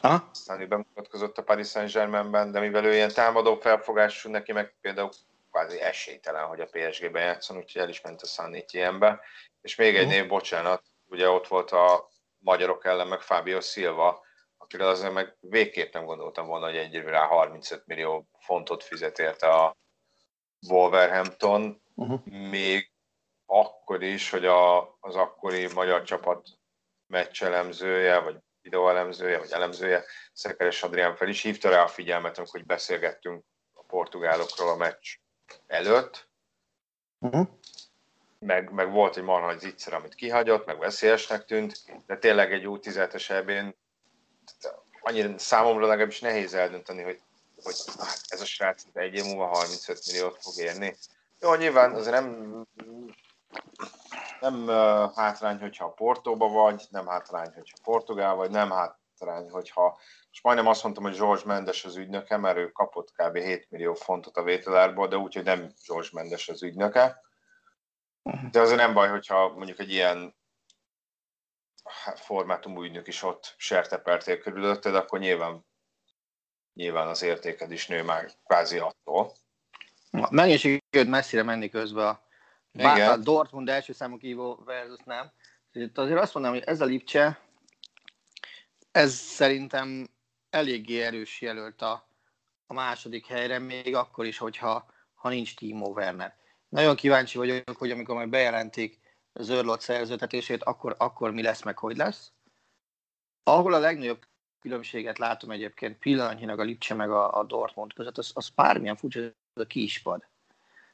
[0.01, 0.29] Aha.
[0.31, 5.11] Aztán ő bemutatkozott a Paris Saint-Germainben, de mivel ő ilyen támadó felfogású, neki meg például
[5.51, 9.21] kvázi esélytelen, hogy a PSG-ben játszon, úgyhogy el is ment a San Etienne-be.
[9.63, 10.15] És még egy Mhm.
[10.15, 14.25] név, bocsánat, ugye ott volt a magyarok ellen meg Fábio Silva,
[14.67, 19.49] akire azért meg végképp nem gondoltam volna, hogy egyre rá 35 millió fontot fizet érte
[19.49, 19.77] a
[20.69, 22.27] Wolverhampton, Uh-huh.
[22.27, 22.93] még
[23.47, 26.49] akkor is, hogy a, az akkori magyar csapat
[27.07, 32.67] meccselemzője, vagy videóelemzője, vagy elemzője, Szekeres Adrián fel is hívta rá a figyelmet, amikor hogy
[32.67, 35.17] beszélgettünk a portugálokról a meccs
[35.67, 36.29] előtt,
[37.21, 37.47] Uh-huh.
[38.39, 42.65] meg, meg volt egy marha nagy zicser, amit kihagyott, meg veszélyesnek tűnt, de tényleg egy
[42.67, 43.77] U17-es ebén
[45.01, 47.21] annyira számomra legalábbis nehéz eldönteni, hogy,
[47.63, 50.97] hogy hát ez a srác egy év múlva 35 milliót fog érni.
[51.41, 52.67] Jó, nyilván azért nem,
[54.41, 54.69] nem
[55.15, 60.83] hátrány, hogyha Portóba vagy, nem hátrány, hogyha Portugál vagy, nem hátrány, hogyha most majdnem azt
[60.83, 63.37] mondtam, hogy George Mendes az ügynöke, mert ő kapott kb.
[63.37, 67.21] 7 millió fontot a vételárból, de úgy, hogy nem George Mendes az ügynöke.
[68.51, 70.35] De azért nem baj, hogyha mondjuk egy ilyen
[72.15, 75.67] formátumú ügynök is ott sertepertél körülötted, akkor nyilván,
[76.75, 79.33] nyilván az értéked is nő már kvázi attól.
[80.31, 82.21] Megint sikerült messzire menni közben a,
[82.73, 83.11] Igen.
[83.11, 85.33] a Dortmund első számú kívó versus nem.
[85.73, 87.41] Itt azért azt mondom, hogy ez a Lipcse,
[88.91, 90.09] ez szerintem
[90.51, 92.09] eléggé erős jelölt a,
[92.67, 96.37] a második helyre, még akkor is, hogyha ha nincs Timo Werner.
[96.69, 98.99] Nagyon kíváncsi vagyok, hogy amikor majd bejelentik
[99.39, 102.33] Zörlott szerzőtetését, akkor, akkor mi lesz, meg hogy lesz.
[103.43, 104.27] Ahol a legnagyobb
[104.61, 109.21] különbséget látom egyébként pillanatnyilag a Lipcse meg a, a Dortmund között, az, az bármilyen furcsa,
[109.21, 110.27] az a kispad.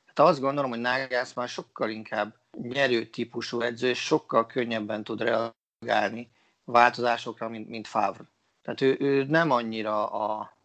[0.06, 5.20] Hát azt gondolom, hogy Nágász már sokkal inkább nyerő típusú edző, és sokkal könnyebben tud
[5.20, 6.30] reagálni
[6.64, 8.24] változásokra, mint, mint Favre.
[8.62, 10.56] Tehát ő, ő nem annyira a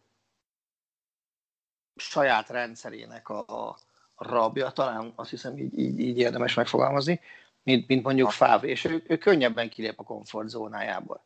[1.96, 3.78] saját rendszerének a, a
[4.16, 7.20] rabja, talán azt hiszem így, így, így érdemes megfogalmazni,
[7.68, 11.24] mint, mint mondjuk Favre, és ő, ő könnyebben kilép a komfortzónájából.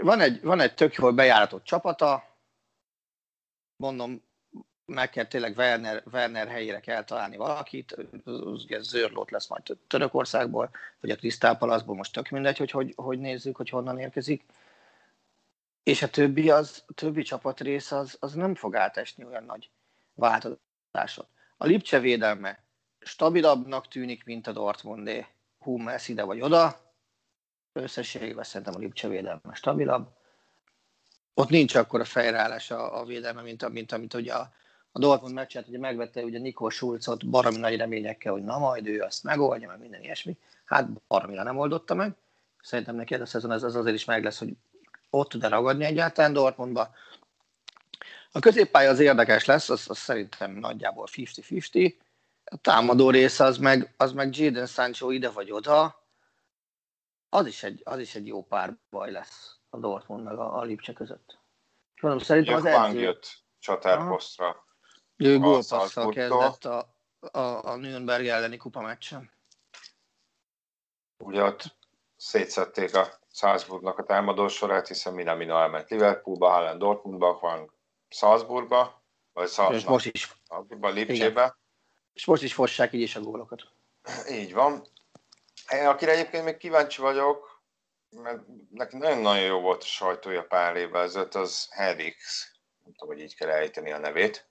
[0.00, 2.36] Van egy, van egy tök jól bejáratott csapata,
[3.76, 4.22] mondom,
[4.84, 11.10] meg kell tényleg Werner, Werner helyére kell találni valakit, ugye Zörlót lesz majd Törökországból, vagy
[11.10, 14.44] a Crystal Palace-ból, most tök mindegy, hogy, hogy hogy nézzük, hogy honnan érkezik.
[15.82, 19.70] És a többi, az, a többi csapatrész az, az nem fog átesni olyan nagy
[20.14, 21.28] változásot.
[21.56, 22.65] A Lipcse védelme
[23.06, 25.26] stabilabbnak tűnik, mint a Dortmundé.
[25.58, 26.80] Hummels ide vagy oda.
[27.72, 30.08] Összességében szerintem a Lipcse védelme stabilabb.
[31.34, 34.52] Ott nincs akkor a fejreállás a, a védelme, mint, mint amit ugye a,
[34.92, 39.00] a Dortmund meccset, ugye megvette ugye Nikol Schulzot baromi nagy reményekkel, hogy na majd ő
[39.00, 40.36] azt megoldja, meg minden ilyesmi.
[40.64, 42.12] Hát baromira nem oldotta meg.
[42.62, 44.52] Szerintem neki ez a szezon ez, az azért is meg lesz, hogy
[45.10, 46.90] ott tud-e ragadni egyáltalán Dortmundba.
[48.32, 51.94] A középpálya az érdekes lesz, az, az szerintem nagyjából 50-50.
[52.50, 56.06] A támadó része az meg, az meg Jadon Sancho ide vagy oda,
[57.28, 60.62] az is egy, az is egy jó pár baj lesz a Dortmund meg a, a
[60.62, 61.38] Lipcse között.
[62.00, 63.00] Mondom, szerintem az edző...
[63.00, 64.64] jött csatárposztra.
[65.16, 69.30] Ő gólpasszal kezdett a, a, a Nürnberg elleni kupa meccsen.
[71.18, 71.76] Ugye ott
[72.16, 77.72] szétszették a Salzburgnak a támadó sorát, hiszen Minamino elment Liverpoolba, Haaland Dortmundba, van
[78.08, 80.36] Salzburgba, vagy Salzburgba, most is.
[80.80, 81.56] Lipcsébe.
[82.16, 83.62] És most is fossák így is a gólokat.
[84.30, 84.86] Így van.
[85.72, 87.62] Én, akire egyébként még kíváncsi vagyok,
[88.10, 92.50] mert neki nagyon-nagyon jó volt a sajtója pár évvel ezelőtt, az Herix.
[92.84, 94.48] Nem tudom, hogy így kell ejteni a nevét.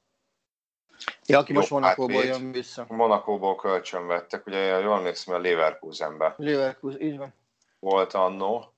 [1.25, 2.85] Ja, aki most Monakóból jön vissza.
[2.89, 6.33] Monakóból kölcsön vettek, ugye jól emlékszem, a Leverkusenbe.
[6.37, 7.33] Leverkusen, így van.
[7.79, 8.73] Volt annó.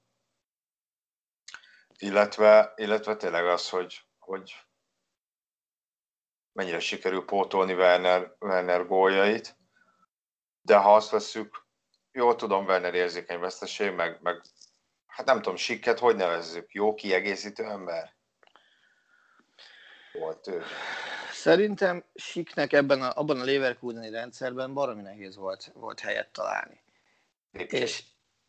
[1.98, 4.67] Illetve, illetve tényleg az, hogy, hogy
[6.58, 9.56] mennyire sikerül pótolni Werner, Werner góljait.
[10.62, 11.66] De ha azt veszük,
[12.12, 14.42] jól tudom, Werner érzékeny veszteség, meg, meg
[15.06, 16.74] hát nem tudom, sikket hogy nevezzük?
[16.74, 18.16] Jó kiegészítő ember?
[20.14, 20.64] Volt ő.
[21.32, 26.82] Szerintem Siknek ebben a, abban a Leverkuseni rendszerben baromi nehéz volt, volt helyet találni.
[27.52, 27.80] Lipcsei.
[27.80, 28.04] És,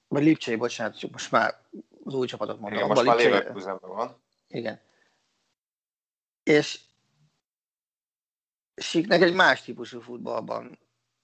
[0.09, 1.61] vagy Lipcsei, bocsánat, most már
[2.05, 2.79] az új csapatot mondom.
[2.79, 4.23] Igen, most már Leverkusenben van.
[4.49, 4.81] Igen.
[6.43, 6.87] És
[8.79, 10.79] Siknek egy más típusú futballban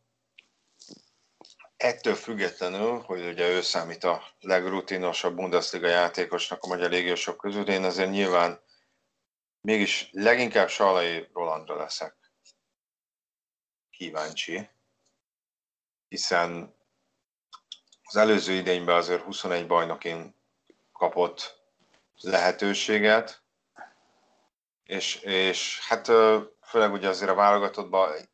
[1.78, 7.84] Ettől függetlenül, hogy ugye ő számít a legrutinosabb Bundesliga játékosnak a magyar légiósok közül, én
[7.84, 8.62] azért nyilván
[9.63, 12.15] mégis leginkább Salai Rolandra leszek
[13.89, 14.69] kíváncsi,
[16.08, 16.76] hiszen
[18.04, 20.36] az előző idényben azért 21 bajnokin
[20.91, 21.62] kapott
[22.21, 23.43] lehetőséget,
[24.84, 26.06] és, és hát
[26.62, 28.30] főleg ugye azért a válogatottban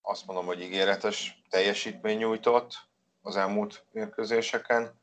[0.00, 2.74] azt mondom, hogy ígéretes teljesítmény nyújtott
[3.22, 5.00] az elmúlt mérkőzéseken,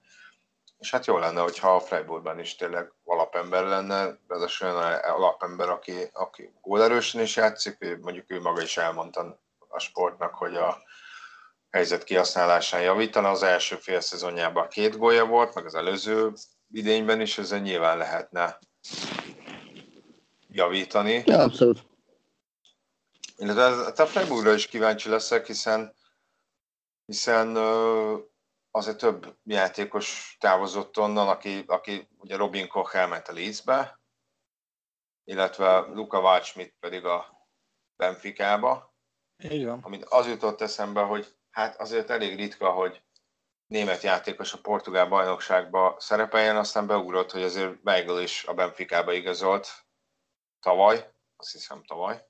[0.84, 6.10] és hát jó lenne, hogyha a Freiburgban is tényleg alapember lenne, ráadásul olyan alapember, aki,
[6.13, 10.78] aki gólerősen is játszik, mondjuk ő maga is elmondta a sportnak, hogy a
[11.69, 13.30] helyzet kihasználásán javítana.
[13.30, 16.34] Az első fél szezonjában két gólya volt, meg az előző
[16.72, 18.60] idényben is, ezen nyilván lehetne
[20.48, 21.24] javítani.
[21.26, 21.84] Ja, abszolút.
[23.38, 25.93] Illetve hát a Freiburgra is kíváncsi leszek, hiszen,
[27.06, 27.58] hiszen
[28.76, 34.00] azért több játékos távozott onnan, aki, aki ugye Robin Koch elment a Leedsbe,
[35.24, 37.48] illetve Luka Waldschmidt pedig a
[37.96, 38.96] Benficába.
[39.44, 39.80] Így van.
[39.82, 43.04] Amit az jutott eszembe, hogy hát azért elég ritka, hogy
[43.68, 49.68] német játékos a portugál bajnokságba szerepeljen, aztán beugrott, hogy azért Weigl is a Benficába igazolt
[50.60, 52.26] tavaly, azt hiszem tavaly.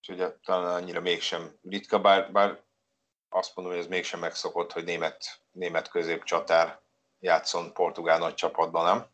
[0.00, 2.65] És ugye talán annyira mégsem ritka, bár, bár
[3.28, 6.80] azt mondom, hogy ez mégsem megszokott, hogy német, német középcsatár
[7.20, 9.06] játszon portugál nagy csapatban, nem?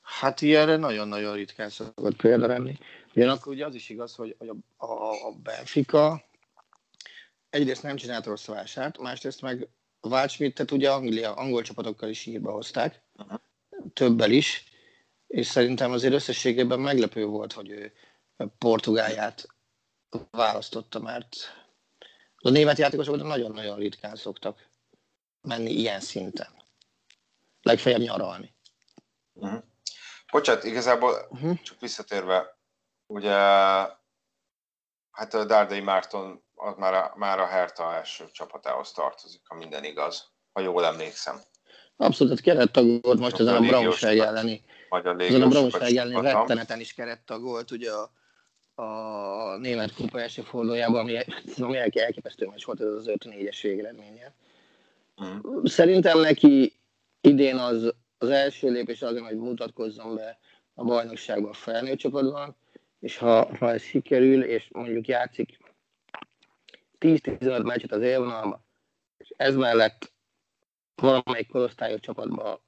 [0.00, 2.78] Hát ilyenre nagyon-nagyon ritkán szokott példa lenni.
[3.14, 4.36] Ugyanakkor ugye az is igaz, hogy,
[4.76, 6.24] a, a, a Benfica
[7.50, 9.68] egyrészt nem csinált rossz vásárt, másrészt meg
[10.00, 13.40] Waldschmidt-et ugye Anglia, angol csapatokkal is írba hozták, uh-huh.
[13.92, 14.64] többel is,
[15.26, 17.92] és szerintem azért összességében meglepő volt, hogy ő
[18.58, 19.46] Portugáliát
[20.30, 21.36] választotta, mert
[22.42, 24.68] a német játékosok nagyon-nagyon ritkán szoktak
[25.40, 26.48] menni ilyen szinten.
[27.62, 28.54] Legfeljebb nyaralni.
[29.32, 29.62] Uh-huh.
[30.30, 31.60] Bocsát, igazából uh-huh.
[31.62, 32.58] csak visszatérve,
[33.06, 33.34] ugye
[35.10, 39.84] hát a Dárdai Márton az már a, már a Hertha első csapatához tartozik, ha minden
[39.84, 41.40] igaz, ha jól emlékszem.
[41.96, 44.64] Abszolút, hát kerettagolt most ezen a Braunschweig elleni,
[45.18, 48.10] ezen a Braunschweig elleni retteneten is kerettagolt, ugye a,
[48.80, 51.18] a német kupa első fordulójában, ami,
[51.58, 54.34] ami elképesztő meccs volt, ez az 5-4-es végeredménye.
[55.24, 55.64] Mm.
[55.64, 56.72] Szerintem neki
[57.20, 60.38] idén az, az első lépés az, hogy mutatkozzon be
[60.74, 62.56] a bajnokságban a felnőtt csapatban,
[63.00, 65.58] és ha, ha ez sikerül, és mondjuk játszik
[66.98, 68.64] 10-15 meccset az élvonalba,
[69.16, 70.12] és ez mellett
[70.94, 72.62] valamelyik korosztályos csapatba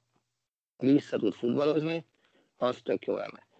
[0.77, 2.05] vissza tud futballozni,
[2.57, 3.51] az tök jó lenne.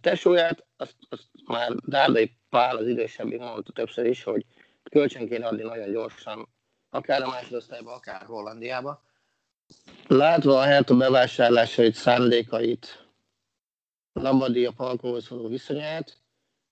[0.00, 4.44] Tesóját, azt, azt már Dárdai Pál az idősebbik mondta többször is, hogy
[4.90, 6.48] kölcsön kéne adni nagyon gyorsan,
[6.90, 9.02] akár a másodosztályba, akár Hollandiába.
[10.06, 13.06] Látva a Hertha bevásárlásait, szándékait,
[14.12, 16.16] Lambadia Palkóhoz való viszonyát,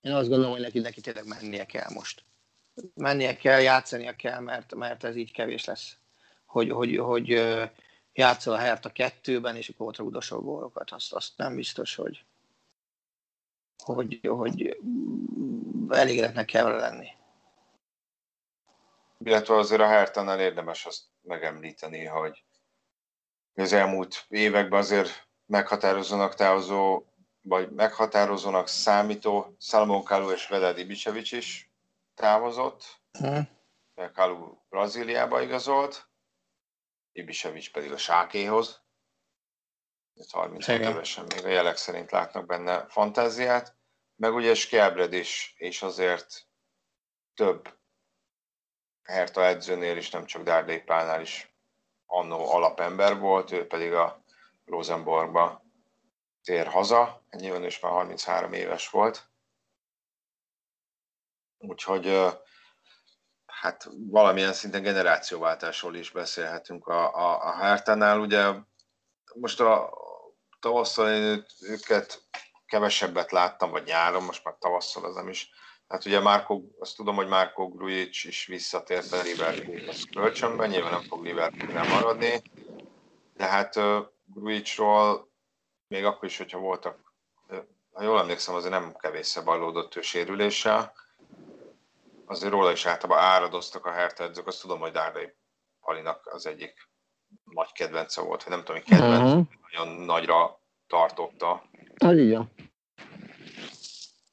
[0.01, 2.25] én azt gondolom, hogy neki, neki tényleg mennie kell most
[2.93, 5.97] mennie kell, játszania kell, mert, mert ez így kevés lesz.
[6.45, 7.27] Hogy, hogy, hogy
[8.13, 12.23] játszol a Hertha kettőben, és akkor ott rúdosol gólokat, azt, azt nem biztos, hogy,
[13.93, 14.77] hogy, hogy
[15.89, 17.07] elégedetnek kell vele lenni.
[19.19, 22.43] Illetve azért a Hertha-nál érdemes azt megemlíteni, hogy
[23.55, 27.03] az elmúlt években azért meghatározónak távozó,
[27.41, 31.71] vagy meghatározónak számító Salomon Kalu és Vededi Ibisevic is
[32.15, 33.49] távozott, hmm.
[34.13, 36.09] Kalu Brazíliába igazolt,
[37.11, 38.81] Ibisevics pedig a Sákéhoz.
[40.31, 43.76] 36 évesen még a jelek szerint látnak benne fantáziát.
[44.17, 46.47] Meg ugye Skebred is, és azért
[47.35, 47.77] több
[49.03, 51.53] Herta edzőnél is, nem csak Dárdai Pálnál is
[52.05, 54.23] annó alapember volt, ő pedig a
[54.65, 55.63] Rosenborgba
[56.43, 59.29] tér haza, nyilván is már 33 éves volt.
[61.57, 62.27] Úgyhogy
[63.45, 68.19] hát valamilyen szinten generációváltásról is beszélhetünk a, a, a Hertánál.
[68.19, 68.53] Ugye
[69.33, 69.93] most a
[70.59, 72.21] tavasszal én őket
[72.67, 75.49] kevesebbet láttam, vagy nyáron, most már tavasszal az nem is.
[75.87, 81.03] Hát ugye Márko, azt tudom, hogy Márko Grujic is visszatért a Liverpoolhoz kölcsönben, nyilván nem
[81.03, 82.41] fog Liverpoolnál maradni,
[83.33, 85.31] de hát uh, Grujicról
[85.87, 87.07] még akkor is, hogyha voltak,
[87.97, 90.93] ha jól emlékszem, azért nem kevésszer bajlódott ő sérüléssel,
[92.25, 95.33] azért róla is általában áradoztak a Hertha edzők, azt tudom, hogy Dárdai
[95.79, 96.89] Palinak az egyik
[97.43, 99.47] nagy kedvence volt, vagy nem tudom, hogy kedvenc, uh-huh.
[99.71, 101.63] nagyon nagyra tartotta.
[101.97, 102.51] Az így van.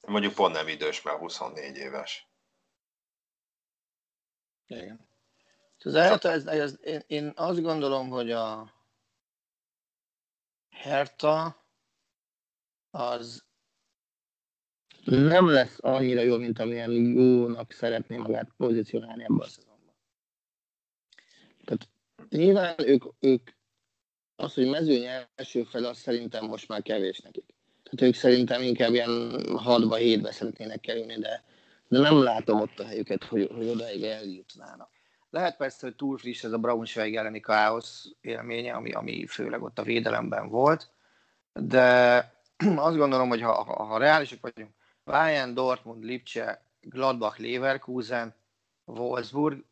[0.06, 2.28] Mondjuk pont nem idős, mert 24 éves.
[4.66, 5.08] Igen.
[5.78, 8.74] Az Hertha, ez, ez, én, én azt gondolom, hogy a
[10.70, 11.66] Hertha
[12.90, 13.44] az
[15.04, 19.94] nem lesz annyira jó, mint amilyen jónak szeretné magát pozícionálni ebben a szezonban.
[21.64, 21.88] Tehát
[22.28, 23.50] nyilván ők, ők
[24.36, 25.04] az, hogy mezőny
[25.34, 27.53] első fel, az szerintem most már kevés nekik.
[27.94, 31.42] Tehát ők szerintem inkább ilyen 6-ba, 7-be szeretnének kerülni, de,
[31.88, 34.88] de nem látom ott a helyüket, hogy, hogy odaig eljutnának.
[35.30, 39.78] Lehet persze, hogy túl friss ez a Braunschweig elleni káosz élménye, ami, ami főleg ott
[39.78, 40.90] a védelemben volt,
[41.52, 42.18] de
[42.76, 44.70] azt gondolom, hogy ha, ha, ha reálisak vagyunk,
[45.04, 48.34] Bayern, Dortmund, Lipcse, Gladbach, Leverkusen,
[48.84, 49.64] Wolfsburg,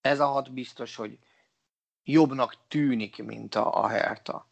[0.00, 1.18] ez a hat biztos, hogy
[2.04, 4.46] jobbnak tűnik, mint a, a Hertha.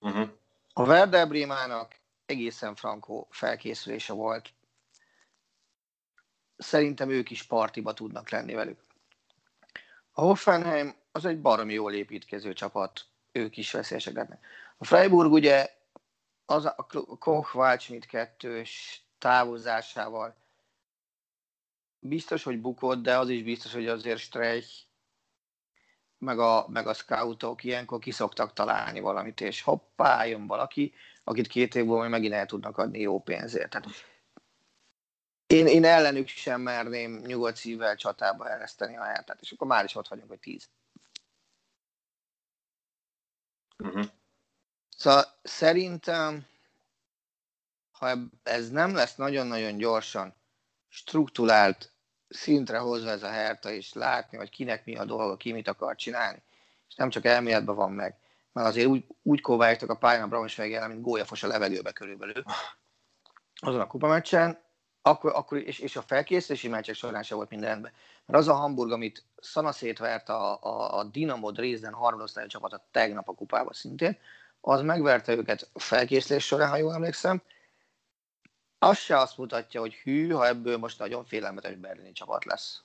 [0.00, 0.28] Uh-huh.
[0.72, 2.00] A Werder Brémának
[2.32, 4.52] egészen frankó felkészülése volt.
[6.56, 8.80] Szerintem ők is partiba tudnak lenni velük.
[10.12, 14.46] A Hoffenheim az egy baromi jól építkező csapat, ők is veszélyesek lehetnek.
[14.76, 15.70] A Freiburg ugye
[16.44, 16.86] az a
[17.18, 20.36] Koch Waldschmidt kettős távozásával
[21.98, 24.68] biztos, hogy bukott, de az is biztos, hogy azért Streich
[26.18, 30.94] meg a, meg a scoutok ilyenkor kiszoktak találni valamit, és hoppá, jön valaki,
[31.24, 33.70] akit két év múlva megint el tudnak adni jó pénzért.
[33.70, 33.88] Tehát
[35.46, 39.94] én, én ellenük sem merném nyugodt szívvel csatába ereszteni a helyet, és akkor már is
[39.94, 40.68] ott vagyunk, hogy tíz.
[43.78, 44.04] Uh-huh.
[44.96, 46.46] Szóval szerintem,
[47.90, 50.34] ha ez nem lesz nagyon-nagyon gyorsan
[50.88, 51.92] strukturált
[52.28, 55.96] szintre hozva ez a herta, és látni, hogy kinek mi a dolga, ki mit akar
[55.96, 56.42] csinálni,
[56.88, 58.21] és nem csak elméletben van meg,
[58.52, 62.42] mert azért úgy, úgy kóváljátok a pályán a Braunschweig ellen, mint gólyafos a levegőbe körülbelül.
[63.60, 64.58] Azon a kupameccsen,
[65.02, 67.92] akkor, akkor és, és a felkészülési meccsek során sem volt minden rendben.
[68.26, 73.28] Mert az a Hamburg, amit szanaszét vert a, a, a Dinamo Dresden harmadosztályú csapata tegnap
[73.28, 74.18] a kupába szintén,
[74.60, 77.42] az megverte őket felkészülés során, ha jól emlékszem,
[78.78, 82.82] az se azt mutatja, hogy hű, ha ebből most nagyon félelmetes berlini csapat lesz.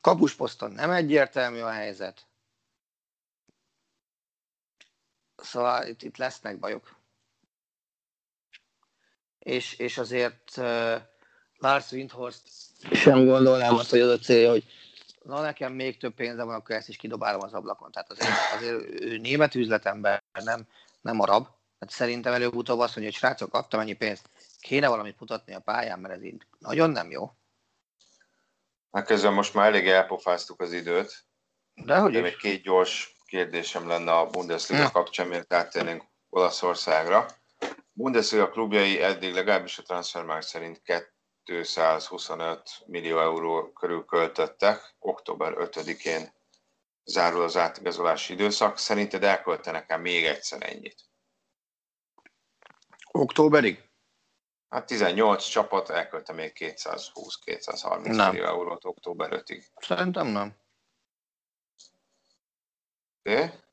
[0.00, 2.26] Kapusposzton nem egyértelmű a helyzet.
[5.42, 6.96] Szóval itt, itt lesznek bajok.
[9.38, 10.96] És, és azért uh,
[11.56, 12.42] Lars Windhorst
[12.92, 14.64] sem gondolnám azt, hogy az a célja, hogy
[15.22, 17.90] na nekem még több pénzem van, akkor ezt is kidobálom az ablakon.
[17.90, 20.66] Tehát azért, azért ő német üzletember, nem,
[21.00, 21.46] nem arab.
[21.78, 24.30] Hát szerintem előbb-utóbb azt mondja, hogy srácok, kaptam ennyi pénzt,
[24.60, 27.32] kéne valamit mutatni a pályán, mert ez így nagyon nem jó.
[28.92, 31.24] Hát közben most már elég elpofáztuk az időt.
[31.74, 37.26] De hogy még két gyors kérdésem lenne a Bundesliga kapcsán, miért áttérnénk Olaszországra.
[37.92, 40.82] Bundesliga klubjai eddig legalábbis a transfermárk szerint
[41.44, 44.94] 225 millió euró körül költöttek.
[44.98, 46.32] Október 5-én
[47.04, 48.78] zárul az átigazolási időszak.
[48.78, 51.00] Szerinted elköltenek-e még egyszer ennyit?
[53.10, 53.90] Októberig?
[54.68, 59.62] Hát 18 csapat elkölte még 220-230 millió eurót október 5-ig.
[59.76, 60.60] Szerintem nem.
[63.22, 63.64] De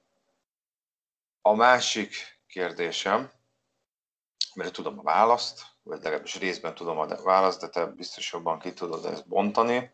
[1.41, 3.31] a másik kérdésem,
[4.53, 8.73] mert tudom a választ, vagy legalábbis részben tudom a választ, de te biztos jobban ki
[8.73, 9.91] tudod ezt bontani,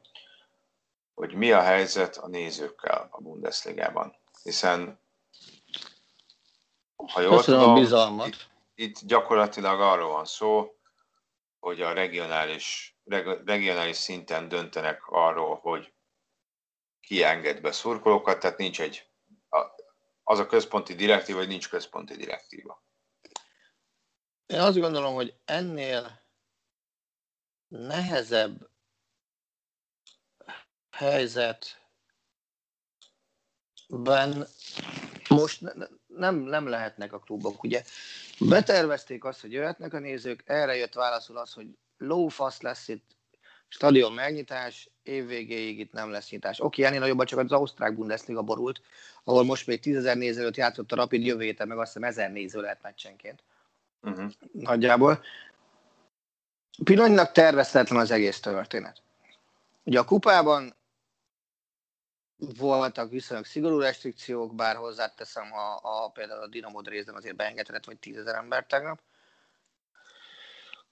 [1.13, 4.15] hogy mi a helyzet a nézőkkel a Bundesligában.
[4.43, 4.99] Hiszen,
[6.95, 8.27] ha jól Köszönöm tudom, a bizalmat.
[8.27, 10.75] Itt, itt gyakorlatilag arról van szó,
[11.59, 12.97] hogy a regionális,
[13.45, 15.93] regionális szinten döntenek arról, hogy
[17.01, 19.09] ki enged be szurkolókat, tehát nincs egy,
[20.27, 22.83] az a központi direktíva, vagy nincs központi direktíva.
[24.45, 26.21] Én azt gondolom, hogy ennél
[27.67, 28.69] nehezebb
[30.89, 31.67] helyzetben
[35.29, 35.61] most
[36.07, 37.63] nem, nem lehetnek a klubok.
[37.63, 37.83] Ugye
[38.39, 43.14] betervezték azt, hogy jöhetnek a nézők, erre jött válaszul az, hogy lófasz lesz itt,
[43.67, 46.59] stadion megnyitás, évvégéig itt nem lesz nyitás.
[46.59, 48.81] Oké, ennél nagyobb csak az Ausztrák Bundesliga borult,
[49.23, 52.09] ahol most még 10 ezer néző előtt játszott a Rapid jövő héten, meg azt hiszem
[52.09, 53.43] ezer néző lehet meccsenként.
[54.01, 54.31] Uh-huh.
[54.51, 55.23] Nagyjából.
[56.83, 59.01] Pillanatnyilag tervezhetetlen az egész történet.
[59.83, 60.75] Ugye a kupában
[62.37, 67.97] voltak viszonylag szigorú restrikciók, bár hozzáteszem, a, a, például a Dinamo Dresden azért beengedhetett, vagy
[67.97, 68.99] tízezer ember tegnap.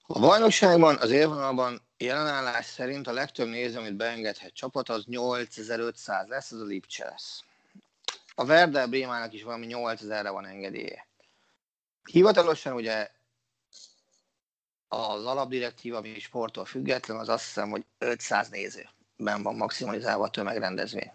[0.06, 6.52] A bajnokságban, az élvonalban jelenállás szerint a legtöbb néző, amit beengedhet csapat, az 8500 lesz,
[6.52, 7.44] az a Lipcse lesz.
[8.36, 11.08] a Werder Brémának is valami 8000-re van engedélye.
[12.04, 13.12] Hivatalosan ugye
[14.88, 21.12] az alapdirektíva, ami sporttól független, az azt hiszem, hogy 500 nézőben van maximalizálva a tömegrendezvény.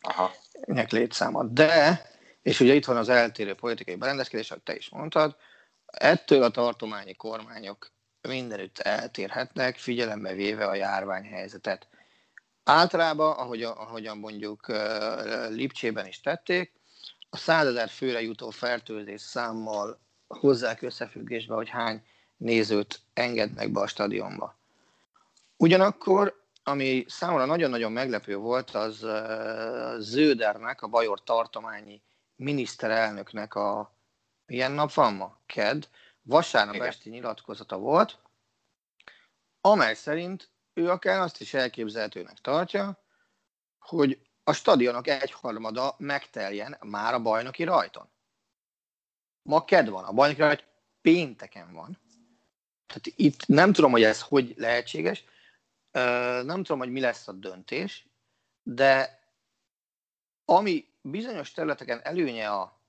[0.00, 0.34] Aha.
[0.66, 1.44] Nek létszáma.
[1.44, 2.02] De,
[2.42, 5.36] és ugye itt van az eltérő politikai berendezkedés, ahogy te is mondtad,
[5.86, 7.90] ettől a tartományi kormányok
[8.28, 11.88] mindenütt eltérhetnek, figyelembe véve a járványhelyzetet.
[12.64, 14.66] Általában, ahogy, ahogyan mondjuk
[15.48, 16.72] Lipcsében is tették,
[17.30, 22.02] a 100 ezer főre jutó fertőzés számmal hozzák összefüggésbe, hogy hány
[22.36, 24.58] nézőt engednek be a stadionba.
[25.56, 29.06] Ugyanakkor, ami számomra nagyon-nagyon meglepő volt, az
[29.98, 32.02] Zödernek, a Bajor tartományi
[32.36, 33.96] miniszterelnöknek a
[34.46, 35.38] milyen nap van ma?
[35.46, 35.88] Ked.
[36.28, 36.86] Vasárnap Igen.
[36.86, 38.18] esti nyilatkozata volt,
[39.60, 43.04] amely szerint ő akár azt is elképzelhetőnek tartja,
[43.78, 48.10] hogy a stadionok egyharmada megteljen már a bajnoki rajton.
[49.42, 50.66] Ma ked van, a bajnoki rajt
[51.00, 51.98] pénteken van.
[52.86, 55.24] Tehát itt nem tudom, hogy ez hogy lehetséges,
[56.42, 58.08] nem tudom, hogy mi lesz a döntés,
[58.62, 59.22] de
[60.44, 62.82] ami bizonyos területeken előnye a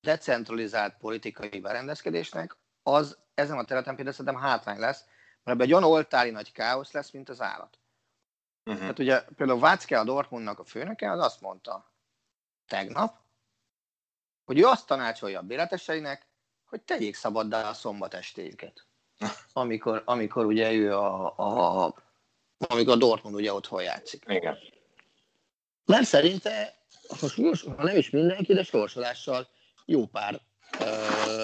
[0.00, 2.56] decentralizált politikai berendezkedésnek,
[2.86, 5.04] az ezen a területen például szerintem hátrány lesz,
[5.42, 7.78] mert ebben egy olyan oltári nagy káosz lesz, mint az állat.
[8.64, 8.80] Uh-huh.
[8.80, 11.92] Tehát ugye például Vácke a Dortmundnak a főnöke, az azt mondta
[12.66, 13.16] tegnap,
[14.44, 16.26] hogy ő azt tanácsolja a béleteseinek,
[16.64, 18.86] hogy tegyék szabaddá a szombatestéket.
[19.52, 21.94] Amikor, amikor ugye ő a, a,
[22.56, 24.24] amikor a Dortmund ugye otthon játszik.
[24.26, 24.58] Igen.
[25.84, 26.74] Mert szerinte,
[27.20, 29.48] ha, sors, ha nem is mindenki, de sorsolással
[29.84, 30.40] jó pár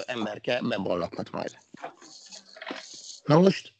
[0.05, 1.57] emberke beballakhat majd.
[3.23, 3.73] Na most,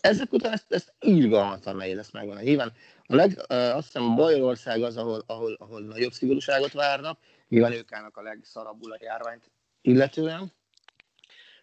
[0.00, 2.42] ezek után ezt, ezt írgalmatlan nehéz lesz megvan.
[2.42, 2.72] Nyilván
[3.06, 7.18] a leg, azt hiszem Bajorország az, ahol, ahol, ahol nagyobb szigorúságot várnak,
[7.48, 10.52] nyilván ők állnak a legszarabbul a járványt illetően,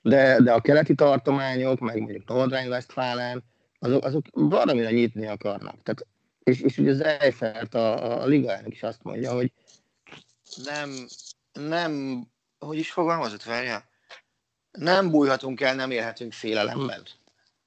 [0.01, 3.43] de, de a keleti tartományok, meg mondjuk Nordrhein-Westfalen,
[3.79, 5.83] azok, azok valamire nyitni akarnak.
[5.83, 6.07] Tehát,
[6.43, 9.51] és, és ugye az Eiffelt a, a Liga elnök is azt mondja, hogy
[10.63, 11.07] nem,
[11.53, 12.23] nem
[12.65, 13.83] hogy is fogalmazott, várja?
[14.71, 17.03] Nem bújhatunk el, nem élhetünk félelemben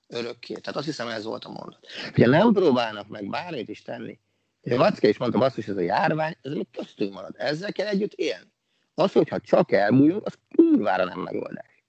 [0.09, 0.55] örökké.
[0.55, 1.87] Tehát azt hiszem ez volt a mondat.
[2.11, 4.19] Ugye nem próbálnak meg bármit is tenni.
[4.63, 7.35] Ugye Vacke is mondta, azt, hogy ez a járvány, ez még köztünk marad.
[7.39, 8.53] Ezzel kell együtt élni.
[8.95, 11.85] Az, hogyha csak elbújunk, az kurvára nem megoldás.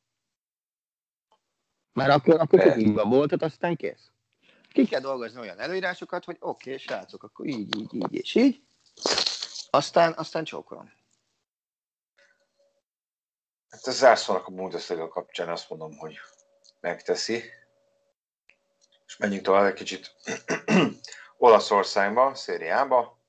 [1.93, 4.11] Mert akkor, akkor csak így volt, aztán kész.
[4.71, 8.61] Ki kell dolgozni olyan előírásokat, hogy oké, okay, srácok, akkor így, így, így és így.
[9.69, 10.91] Aztán, aztán csókolom.
[13.69, 16.19] Hát a zárszónak a Bundesliga kapcsán azt mondom, hogy
[16.79, 17.43] megteszi.
[19.05, 20.15] És menjünk tovább egy kicsit
[21.37, 23.19] Olaszországba, szériába,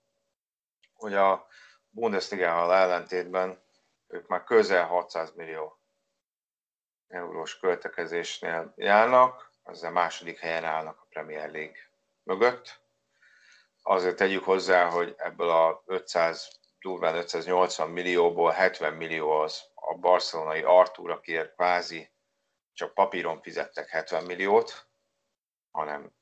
[0.95, 1.47] hogy a
[1.91, 3.62] Bundesliga-hal ellentétben
[4.07, 5.78] ők már közel 600 millió
[7.09, 11.91] eurós költekezésnél járnak, ezzel második helyen állnak a Premier League
[12.22, 12.80] mögött.
[13.82, 20.62] Azért tegyük hozzá, hogy ebből a 500, durván 580 millióból 70 millió az a barcelonai
[20.62, 22.11] Artur, akiért kvázi
[22.72, 24.88] csak papíron fizettek 70 milliót,
[25.70, 26.12] hanem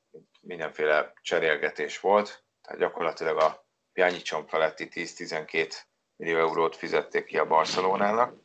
[0.41, 5.73] mindenféle cserélgetés volt, tehát gyakorlatilag a Pjanicson feletti 10-12
[6.15, 8.35] millió eurót fizették ki a Barcelonának,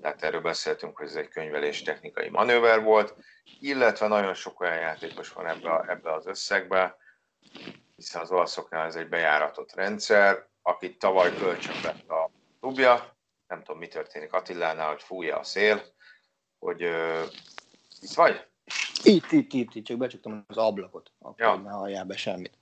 [0.00, 3.14] tehát erről beszéltünk, hogy ez egy könyvelés technikai manőver volt,
[3.60, 6.96] illetve nagyon sok olyan játékos van ebbe, ebbe az összegbe,
[7.96, 12.30] hiszen az olaszoknál ez egy bejáratott rendszer, akit tavaly kölcsön vett a
[12.60, 13.14] klubja,
[13.48, 15.82] nem tudom, mi történik Attilánál, hogy fújja a szél,
[16.58, 17.22] hogy uh,
[18.00, 18.46] itt vagy?
[19.02, 21.56] Itt, itt, itt, itt, csak becsuktam az ablakot, akkor ja.
[21.56, 22.58] ne halljál be semmit.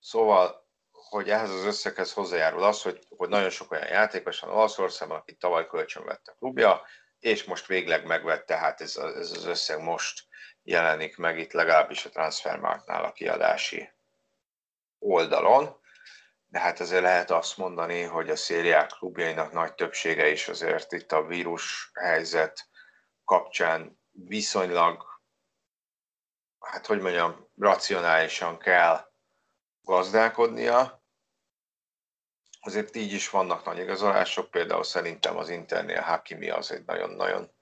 [0.00, 5.18] Szóval, hogy ehhez az összeghez hozzájárul az, hogy, hogy nagyon sok olyan játékos van Olaszországban,
[5.18, 6.82] akit tavaly kölcsön vett a klubja,
[7.18, 10.28] és most végleg megvett, tehát ez, ez az összeg most
[10.62, 13.90] jelenik meg itt legalábbis a Transfermarktnál a kiadási
[14.98, 15.79] oldalon
[16.50, 21.12] de hát azért lehet azt mondani, hogy a szériák klubjainak nagy többsége is azért itt
[21.12, 22.68] a vírus helyzet
[23.24, 25.20] kapcsán viszonylag,
[26.58, 29.12] hát hogy mondjam, racionálisan kell
[29.82, 31.02] gazdálkodnia.
[32.60, 37.52] Azért így is vannak nagy igazolások, például szerintem az Internél Hakimi az egy nagyon-nagyon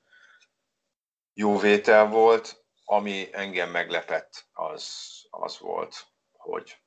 [1.33, 6.81] jó vétel volt, ami engem meglepett, az, az volt, hogy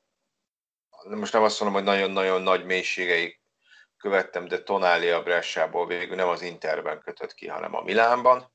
[1.03, 3.39] most nem azt mondom, hogy nagyon-nagyon nagy mélységei
[3.97, 8.49] követtem, de Tonali a Bressából végül nem az Interben kötött ki, hanem a Milánban.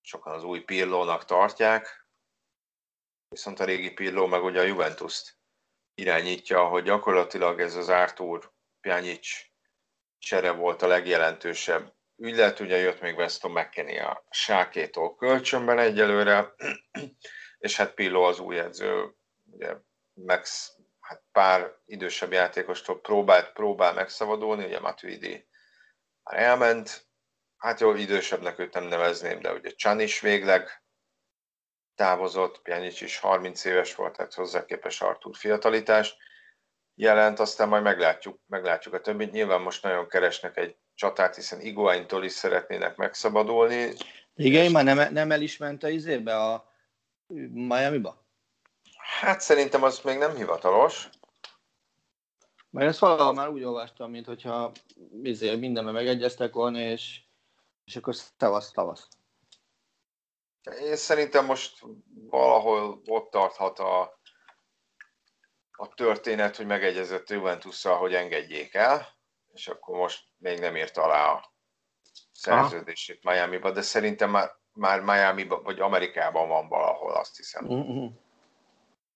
[0.00, 2.06] Sokan az új Pirlónak tartják,
[3.28, 5.38] viszont a régi Pirló meg ugye a Juventus-t
[5.94, 9.28] irányítja, hogy gyakorlatilag ez az Artur Pjanic
[10.18, 16.54] csere volt a legjelentősebb ügylet, ugye jött még Weston McKinney a sákétól kölcsönben egyelőre,
[17.58, 19.14] és hát Pillo az új edző,
[19.50, 19.76] ugye
[20.12, 20.72] Max,
[21.10, 25.48] hát pár idősebb játékostól próbált, próbál megszabadulni, ugye Matuidi
[26.22, 27.06] már elment,
[27.56, 30.82] hát jó, idősebbnek őt nem nevezném, de ugye Chan is végleg
[31.94, 36.16] távozott, Pjanic is 30 éves volt, tehát hozzá képes Artur fiatalitás
[36.94, 39.32] jelent, aztán majd meglátjuk, meglátjuk a többit.
[39.32, 43.92] Nyilván most nagyon keresnek egy csatát, hiszen Iguaintól is szeretnének megszabadulni.
[44.34, 44.70] Igen, és...
[44.70, 46.72] már nem, nem el is ment a izébe a
[47.52, 48.19] Miami-ba?
[49.18, 51.08] Hát szerintem az még nem hivatalos.
[52.70, 54.72] Mert ezt valahol már úgy olvastam, mint hogyha
[55.22, 57.20] izé, mindenben megegyeztek volna, és,
[57.84, 59.08] és akkor szavasz, tavasz.
[60.80, 64.00] Én szerintem most valahol ott tarthat a,
[65.70, 69.08] a történet, hogy megegyezett juventus hogy engedjék el,
[69.52, 71.54] és akkor most még nem írt alá a
[72.32, 77.66] szerződését Miami-ba, de szerintem már, már Miami-ba, vagy Amerikában van valahol, azt hiszem.
[77.66, 78.12] Uh-huh.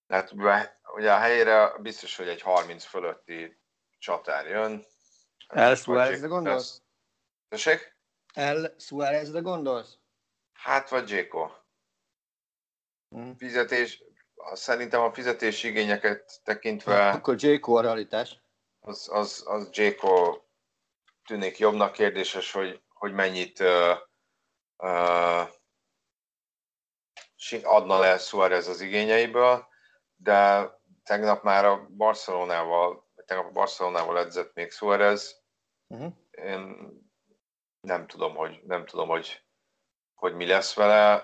[0.07, 0.33] Tehát
[0.95, 3.59] ugye a helyére biztos, hogy egy 30 fölötti
[3.99, 4.85] csatár jön.
[5.49, 6.83] El Suárezre gondolsz?
[7.49, 7.97] Tessék?
[8.35, 9.99] El Suárezre gondolsz?
[10.53, 11.51] Hát, vagy Jéko.
[13.09, 13.37] Hmm.
[13.37, 14.03] Fizetés,
[14.53, 17.09] szerintem a fizetési igényeket tekintve...
[17.11, 18.41] Akkor Jéko a realitás.
[18.81, 20.43] Az, az, az Jéko
[21.27, 21.93] tűnik jobbnak.
[21.93, 23.99] Kérdéses, hogy, hogy mennyit uh,
[24.77, 25.49] uh,
[27.63, 29.69] adna le Suárez az igényeiből,
[30.25, 30.71] de
[31.05, 35.43] tegnap már a Barcelonával, tegnap a Barcelonával edzett még Suárez.
[35.87, 36.13] Uh-huh.
[36.31, 36.89] Én
[37.81, 39.43] nem tudom, hogy, nem tudom, hogy,
[40.15, 41.15] hogy mi lesz vele.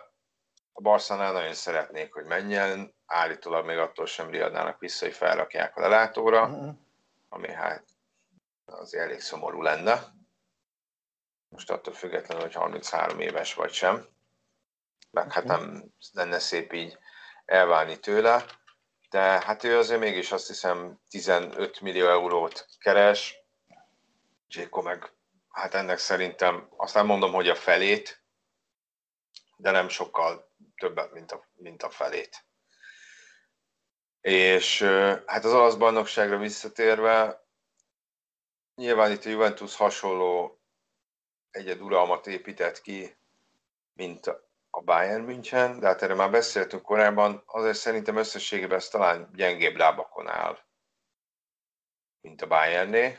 [0.73, 5.81] A Barcelonál nagyon szeretnék, hogy menjen, állítólag még attól sem riadnának vissza, hogy felrakják a
[5.81, 6.75] lelátóra, uh-huh.
[7.29, 7.85] ami hát
[8.65, 10.03] azért elég szomorú lenne.
[11.49, 14.07] Most attól függetlenül, hogy 33 éves vagy sem.
[15.11, 16.99] Meg hát nem lenne szép így
[17.45, 18.45] elválni tőle.
[19.11, 23.37] De hát ő azért mégis azt hiszem 15 millió eurót keres.
[24.49, 25.13] Jéko meg,
[25.49, 28.23] hát ennek szerintem, azt nem mondom, hogy a felét,
[29.57, 32.45] de nem sokkal többet, mint a, mint a felét.
[34.21, 34.83] És
[35.27, 37.45] hát az olasz bajnokságra visszatérve,
[38.75, 40.61] nyilván itt a Juventus hasonló
[41.51, 43.17] egyed uralmat épített ki,
[43.93, 44.31] mint
[44.71, 49.77] a Bayern München, de hát erről már beszéltünk korábban, azért szerintem összességében ez talán gyengébb
[49.77, 50.59] lábakon áll,
[52.21, 53.19] mint a Bayernné.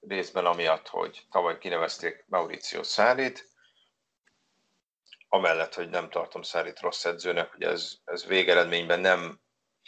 [0.00, 3.52] Részben amiatt, hogy tavaly kinevezték Mauricio Szárit,
[5.28, 9.40] amellett, hogy nem tartom Szárit rossz edzőnek, hogy ez, ez végeredményben nem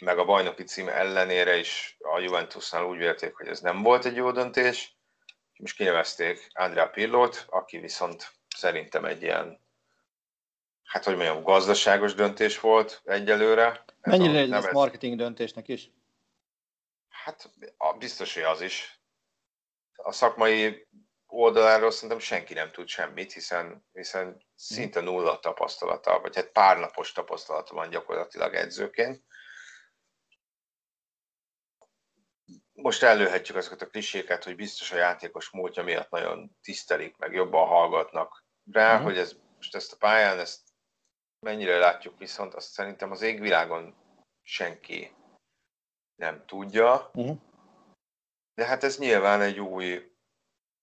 [0.03, 4.15] meg a bajnoki cím ellenére is a Juventusnál úgy vélték, hogy ez nem volt egy
[4.15, 4.97] jó döntés.
[5.57, 9.66] Most kinevezték Andrea Pirlót, aki viszont szerintem egy ilyen,
[10.87, 13.85] hát hogy mondjam, gazdaságos döntés volt egyelőre.
[14.01, 14.71] Mennyire egy nevet...
[14.71, 15.91] marketing döntésnek is?
[17.09, 17.49] Hát
[17.97, 19.01] biztos, hogy az is.
[19.93, 20.87] A szakmai
[21.27, 27.11] oldaláról szerintem senki nem tud semmit, hiszen, hiszen szinte nulla tapasztalata, vagy hát pár napos
[27.11, 29.25] tapasztalata van gyakorlatilag edzőként.
[32.81, 37.67] most előhetjük azokat a kliséket, hogy biztos a játékos múltja miatt nagyon tisztelik, meg jobban
[37.67, 39.07] hallgatnak rá, uh-huh.
[39.07, 40.61] hogy ez, most ezt a pályán, ezt
[41.47, 43.95] mennyire látjuk viszont, azt szerintem az égvilágon
[44.43, 45.11] senki
[46.15, 47.09] nem tudja.
[47.13, 47.37] Uh-huh.
[48.55, 50.11] De hát ez nyilván egy új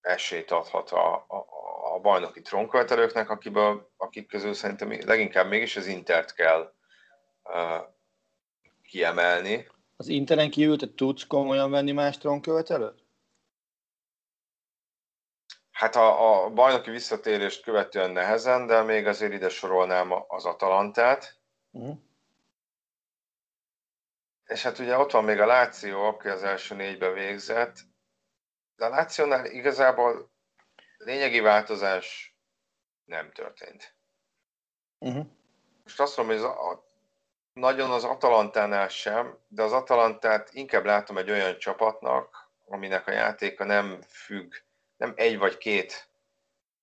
[0.00, 1.46] esélyt adhat a, a,
[1.94, 6.72] a bajnoki trónkövetelőknek, akiből, akik közül szerintem leginkább mégis az Intert kell
[7.42, 7.82] uh,
[8.82, 9.68] kiemelni.
[9.96, 13.03] Az Interen kívül te tudsz komolyan venni más trónkövetelőt?
[15.74, 21.40] Hát a, a bajnoki visszatérést követően nehezen, de még azért ide sorolnám az Atalantát.
[21.70, 21.98] Uh-huh.
[24.44, 27.76] És hát ugye ott van még a Láció, aki az első négybe végzett.
[28.76, 30.30] De a Lációnál igazából
[30.96, 32.36] lényegi változás
[33.04, 33.96] nem történt.
[34.98, 35.26] Uh-huh.
[35.82, 36.78] Most azt mondom, hogy az,
[37.52, 43.64] nagyon az Atalantánál sem, de az Atalantát inkább látom egy olyan csapatnak, aminek a játéka
[43.64, 44.54] nem függ,
[45.04, 46.08] nem egy vagy két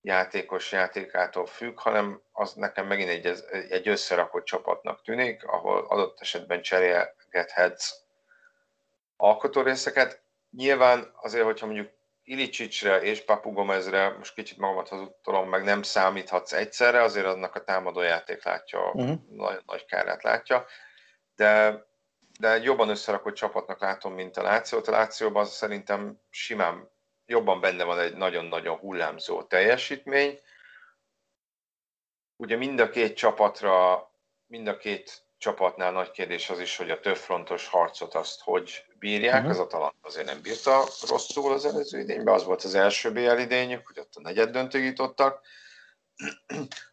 [0.00, 6.62] játékos játékától függ, hanem az nekem megint egy, egy összerakott csapatnak tűnik, ahol adott esetben
[6.62, 7.92] cserélgethetsz
[9.16, 10.22] alkotórészeket.
[10.50, 11.90] Nyilván azért, hogyha mondjuk
[12.24, 17.64] Ilicsicsre és Papu Gomezre, most kicsit magamat hazudtolom, meg nem számíthatsz egyszerre, azért annak a
[17.64, 19.18] támadó játék látja, uh-huh.
[19.28, 20.66] nagyon nagy kárát látja,
[21.36, 21.82] de,
[22.40, 24.88] de jobban összerakott csapatnak látom, mint a Lációt.
[24.88, 26.91] A Lációban szerintem simán
[27.26, 30.40] jobban benne van egy nagyon-nagyon hullámzó teljesítmény.
[32.36, 34.10] Ugye mind a két csapatra,
[34.46, 39.34] mind a két csapatnál nagy kérdés az is, hogy a többfrontos harcot azt hogy bírják.
[39.34, 39.50] Uh-huh.
[39.50, 43.86] Az Atalanta azért nem bírta rosszul az előző idényben, az volt az első BL idényük,
[43.86, 45.40] hogy ott a negyed döntőig jutottak.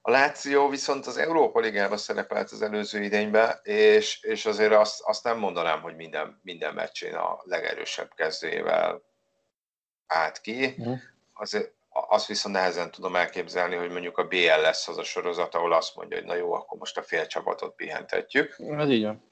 [0.02, 5.24] A Láció viszont az Európa Ligában szerepelt az előző idényben, és, és azért azt, azt
[5.24, 9.02] nem mondanám, hogy minden, minden meccsén a legerősebb kezdőjével
[10.10, 10.76] állt ki.
[10.78, 11.00] Uh-huh.
[11.34, 15.74] Azért azt viszont nehezen tudom elképzelni, hogy mondjuk a BL lesz az a sorozat, ahol
[15.74, 18.56] azt mondja, hogy na jó, akkor most a fél csapatot pihentetjük.
[18.78, 19.28] Ez így van.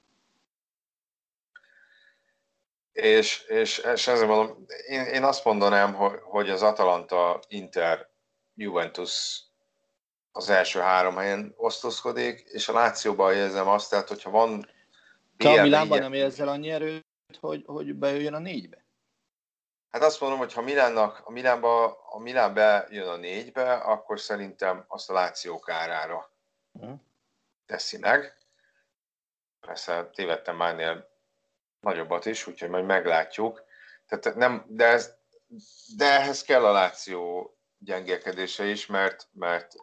[2.91, 8.09] És, és, és ezzel mondom, én, én azt mondanám, hogy, hogy az Atalanta, Inter,
[8.55, 9.41] Juventus
[10.31, 14.69] az első három helyen osztozkodik, és a Lációban érzem azt, tehát hogyha van...
[15.37, 17.05] Te a Milánban nem érzel annyi erőt,
[17.39, 18.86] hogy, hogy bejöjjön a négybe?
[19.97, 24.85] Hát azt mondom, hogy ha Milánnak, a Milánba, a Milán bejön a négybe, akkor szerintem
[24.87, 26.31] azt a Láció kárára
[27.65, 28.37] teszi meg.
[29.59, 31.09] Persze tévedtem már ennél
[31.79, 33.63] nagyobbat is, úgyhogy majd meglátjuk.
[34.05, 35.13] Tehát nem, de, ez,
[35.95, 39.73] de ehhez kell a Láció gyengélkedése is, mert, mert,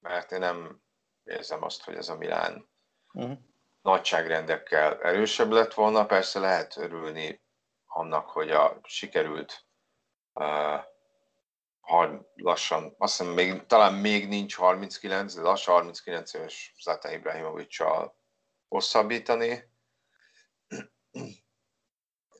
[0.00, 0.82] mert én nem
[1.24, 2.68] érzem azt, hogy ez a Milán
[3.12, 3.38] uh-huh.
[3.82, 6.06] nagyságrendekkel erősebb lett volna.
[6.06, 7.48] Persze lehet örülni
[7.92, 9.66] annak, hogy a sikerült
[10.32, 10.84] uh,
[12.34, 18.18] lassan, azt hiszem még, talán még nincs 39, de lassan 39 éves Zlatan Ibrahimovic-sal
[18.68, 19.70] hosszabbítani.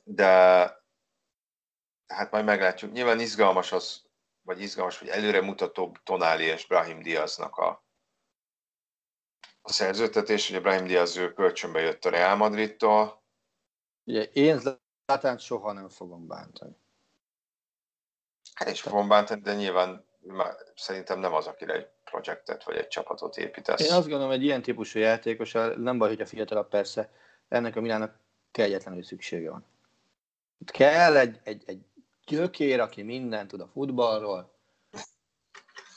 [0.03, 0.33] De
[2.07, 2.91] hát majd meglátjuk.
[2.91, 4.01] Nyilván izgalmas az,
[4.41, 7.85] vagy izgalmas, vagy előremutatóbb Tonali és Brahim Diaznak a,
[9.61, 10.49] a szerződtetés.
[10.49, 13.23] Ugye Brahim Diaz ő kölcsönbe jött a Real Madridtól.
[14.03, 14.80] Ugye én
[15.11, 16.75] Zlatánt soha nem fogom bántani.
[18.53, 22.87] Hát is fogom bántani, de nyilván már szerintem nem az, akire egy projektet vagy egy
[22.87, 23.81] csapatot építesz.
[23.81, 27.11] Én azt gondolom, hogy ilyen típusú játékos, nem baj, hogy a fiatalabb persze,
[27.47, 28.19] ennek a Milának
[28.51, 29.65] kegyetlenül szüksége van.
[30.57, 31.85] Itt kell egy, egy, egy
[32.25, 34.53] gyökér, aki mindent tud a futballról,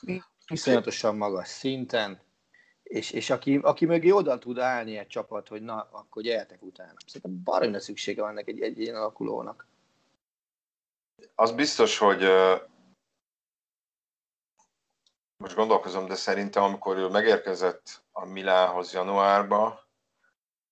[0.46, 2.20] viszonyatosan magas szinten,
[2.84, 6.94] és, és aki, aki mögé oda tud állni egy csapat, hogy na, akkor gyertek utána.
[7.06, 9.66] Szerintem baromi szüksége van neki egy, egy ilyen alakulónak.
[11.34, 12.22] Az biztos, hogy
[15.36, 19.84] most gondolkozom, de szerintem amikor ő megérkezett a Milánhoz januárba,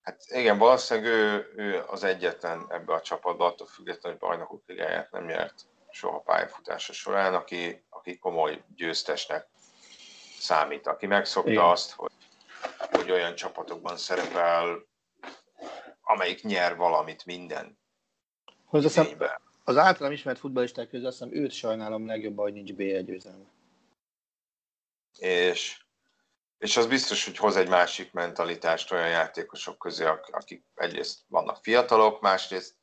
[0.02, 5.10] hát igen, valószínűleg ő, ő az egyetlen ebbe a csapatba, attól függetlenül, hogy bajnokok ligáját
[5.10, 9.48] nem nyert soha pályafutása során, aki, aki komoly győztesnek
[10.42, 11.64] számít, aki megszokta Igen.
[11.64, 12.12] azt, hogy,
[12.90, 14.86] hogy olyan csapatokban szerepel,
[16.02, 17.80] amelyik nyer valamit minden
[18.64, 19.06] Hozzaszem,
[19.64, 23.44] az általam ismert futballisták közül azt hiszem őt sajnálom legjobban, hogy nincs B1 győzelme.
[25.18, 25.82] És,
[26.58, 32.20] és az biztos, hogy hoz egy másik mentalitást olyan játékosok közé, akik egyrészt vannak fiatalok,
[32.20, 32.74] másrészt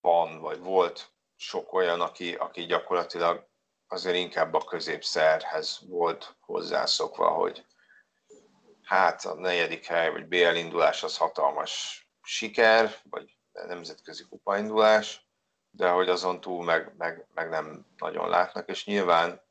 [0.00, 3.48] van, vagy volt sok olyan, aki, aki gyakorlatilag
[3.92, 7.64] azért inkább a középszerhez volt hozzászokva, hogy
[8.82, 15.26] hát a negyedik hely, vagy BL indulás az hatalmas siker, vagy nemzetközi kupaindulás,
[15.70, 19.42] de hogy azon túl meg, meg, meg nem nagyon látnak, és nyilván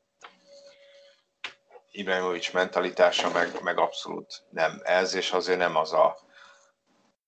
[1.90, 6.18] Ibrahimovic mentalitása meg, meg abszolút nem ez, és azért nem az a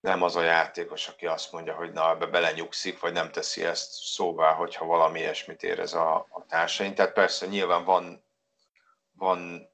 [0.05, 3.93] nem az a játékos, aki azt mondja, hogy na, ebbe belenyugszik, vagy nem teszi ezt
[3.93, 6.95] szóvá, hogyha valami ilyesmit érez a, a társain.
[6.95, 8.25] Tehát persze nyilván van,
[9.13, 9.69] van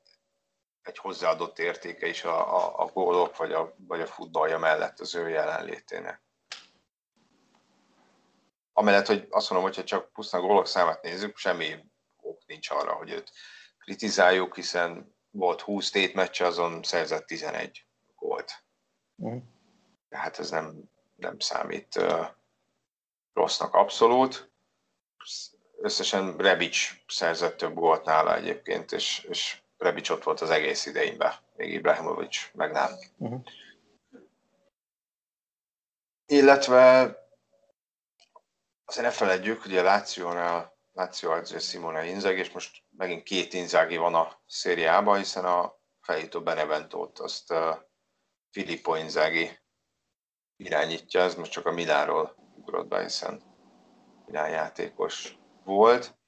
[0.82, 5.14] egy hozzáadott értéke is a, a, a gólok, vagy a, vagy a futballja mellett az
[5.14, 6.22] ő jelenlétének.
[8.72, 11.74] Amellett, hogy azt mondom, hogyha csak pusztán gólok számát nézzük, semmi
[12.20, 13.30] ok nincs arra, hogy őt
[13.78, 18.64] kritizáljuk, hiszen volt 20 tétmeccse, azon szerzett 11 gólt.
[19.22, 19.38] Mm
[20.10, 22.26] hát ez nem, nem számít uh,
[23.32, 24.50] rossznak abszolút.
[25.80, 31.32] Összesen Rebic szerzett több gólt nála egyébként, és, és Rebic ott volt az egész idejében,
[31.56, 32.92] még Ibrahimovic meg nem.
[33.16, 33.42] Uh-huh.
[36.26, 37.16] Illetve
[38.84, 43.96] azért ne feledjük, hogy a Lációnál Láció edző Simone Inzag, és most megint két Inzagi
[43.96, 47.76] van a szériában, hiszen a felhító Beneventót azt uh,
[48.50, 49.59] Filippo Inzaghi
[50.60, 53.42] irányítja, ez most csak a Miláról ugrott be, hiszen
[54.26, 56.18] Milán játékos volt.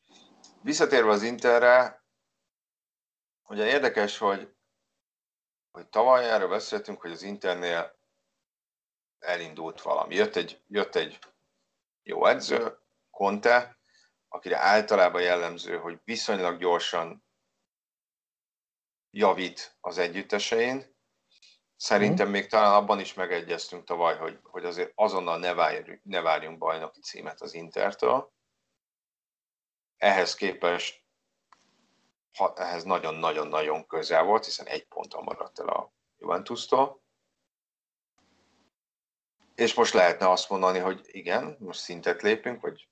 [0.63, 2.05] Visszatérve az Interre,
[3.43, 4.55] ugye érdekes, hogy,
[5.71, 7.99] hogy tavaly erről beszéltünk, hogy az Internél
[9.19, 10.15] elindult valami.
[10.15, 11.19] Jött egy, jött egy
[12.03, 12.79] jó edző,
[13.11, 13.79] Conte,
[14.29, 17.25] akire általában jellemző, hogy viszonylag gyorsan
[19.11, 20.97] javít az együttesein.
[21.83, 26.59] Szerintem még talán abban is megegyeztünk tavaly, hogy, hogy azért azonnal ne, várjunk, ne várjunk
[26.59, 28.33] bajnoki címet az Intertől.
[29.97, 31.05] Ehhez képest
[32.37, 37.03] ha, ehhez nagyon-nagyon-nagyon közel volt, hiszen egy ponttal maradt el a Juventus-tól.
[39.55, 42.89] És most lehetne azt mondani, hogy igen, most szintet lépünk, vagy,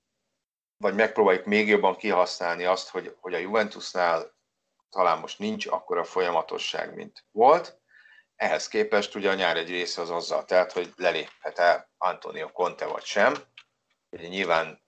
[0.77, 4.35] vagy megpróbáljuk még jobban kihasználni azt, hogy, hogy a Juventusnál
[4.89, 7.80] talán most nincs akkora folyamatosság, mint volt.
[8.41, 13.03] Ehhez képest ugye a nyár egy része az azzal tehát, hogy leléphet-e Antonio Conte vagy
[13.03, 13.35] sem.
[14.09, 14.81] Ugye nyilván,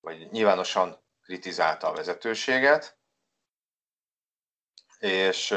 [0.00, 2.98] vagy nyilvánosan kritizálta a vezetőséget,
[4.98, 5.54] és,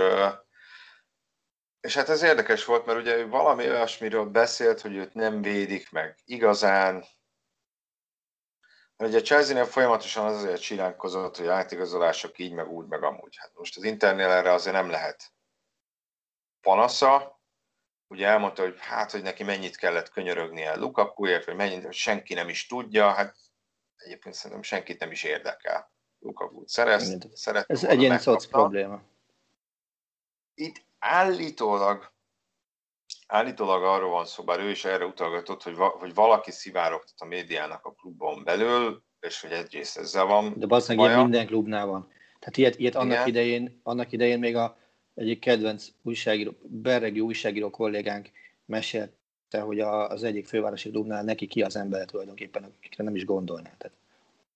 [1.79, 6.19] és hát ez érdekes volt, mert ugye valami olyasmiről beszélt, hogy őt nem védik meg
[6.25, 7.05] igazán,
[8.97, 13.35] Ugye a Chelsea-nél folyamatosan az azért csilánkozott, hogy átigazolások így, meg úgy, meg amúgy.
[13.37, 15.33] Hát most az Internél erre azért nem lehet
[16.63, 17.41] panasza.
[18.07, 22.49] Ugye elmondta, hogy hát, hogy neki mennyit kellett könyörögnie Lukakuért, vagy mennyit, hogy senki nem
[22.49, 23.35] is tudja, hát
[23.95, 25.91] egyébként szerintem senkit nem is érdekel.
[26.19, 27.69] Lukaku szerez, szeret.
[27.69, 29.01] Ez egyéni szoc probléma.
[30.53, 32.11] Itt állítólag
[33.27, 37.25] állítólag arról van szó, bár ő is erre utalgatott, hogy, va, hogy valaki szivárogtat a
[37.25, 40.53] médiának a klubon belül, és hogy egyrészt ezzel van.
[40.57, 42.11] De valószínűleg ilyen minden klubnál van.
[42.39, 44.77] Tehát ilyet, ilyet annak, idején, annak idején még a
[45.13, 48.29] egyik kedvenc újságíró, berregi újságíró kollégánk
[48.65, 53.25] mesélte, hogy a, az egyik fővárosi klubnál neki ki az ember tulajdonképpen, akikre nem is
[53.25, 53.71] gondolná.
[53.77, 53.97] Tehát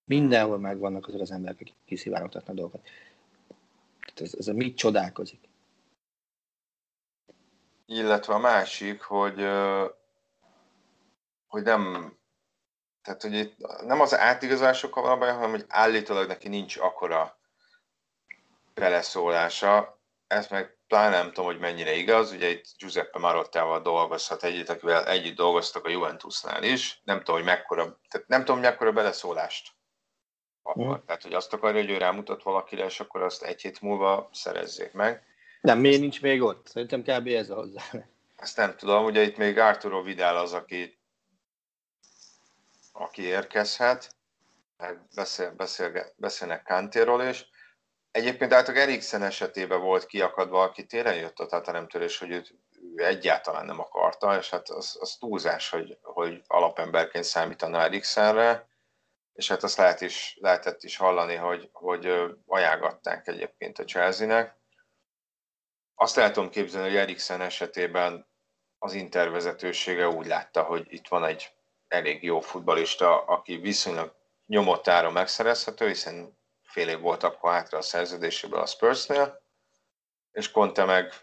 [0.06, 2.88] mindenhol megvannak azok az emberek, akik kiszivárogtatnak dolgokat.
[4.16, 5.40] Ez, ez a mit csodálkozik
[7.88, 9.48] illetve a másik, hogy,
[11.48, 12.14] hogy nem,
[13.02, 17.38] tehát, hogy itt nem az átigazásokkal van a baj, hanem hogy állítólag neki nincs akkora
[18.74, 19.97] beleszólása.
[20.28, 22.32] Ezt meg pláne nem tudom, hogy mennyire igaz.
[22.32, 27.02] Ugye itt Giuseppe Marottával dolgozhat együtt, akivel együtt dolgoztak a Juventusnál is.
[27.04, 29.76] Nem tudom, hogy mekkora, tehát nem tudom, hogy mekkora beleszólást
[30.68, 30.98] akar.
[30.98, 31.06] Mm.
[31.06, 34.92] Tehát, hogy azt akarja, hogy ő rámutat valakire, és akkor azt egy hét múlva szerezzék
[34.92, 35.24] meg.
[35.62, 36.68] Nem, miért nincs még ott?
[36.68, 37.28] Szerintem kb.
[37.28, 37.82] ez a hozzá.
[38.36, 41.00] Ezt nem tudom, ugye itt még Arturo Vidal az, aki,
[42.92, 44.16] aki érkezhet,
[45.16, 47.50] beszél, beszél, beszélnek Kantéról is.
[48.18, 52.56] Egyébként általában Eriksen esetében volt kiakadva, aki tényleg jött a tataremtörés, hogy őt
[52.96, 58.68] ő egyáltalán nem akarta, és hát az, az túlzás, hogy, hogy alapemberként számítana Eriksenre,
[59.34, 62.14] és hát azt lehet is, lehetett is hallani, hogy, hogy
[62.46, 64.56] ajánlgatták egyébként a Chelsea-nek.
[65.96, 68.28] Azt el tudom képzelni, hogy Eriksen esetében
[68.78, 71.52] az intervezetősége úgy látta, hogy itt van egy
[71.88, 74.16] elég jó futbalista, aki viszonylag
[74.46, 76.37] nyomott ára megszerezhető, hiszen
[76.78, 79.42] fél év volt akkor hátra a szerződéséből a Spursnél,
[80.32, 81.14] és Conte meg,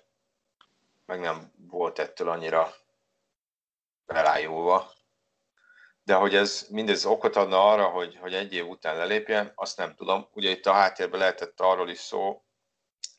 [1.06, 2.74] meg nem volt ettől annyira
[4.06, 4.92] elájulva.
[6.02, 9.94] De hogy ez mindez okot adna arra, hogy, hogy egy év után lelépjen, azt nem
[9.94, 10.28] tudom.
[10.32, 12.44] Ugye itt a háttérben lehetett arról is szó,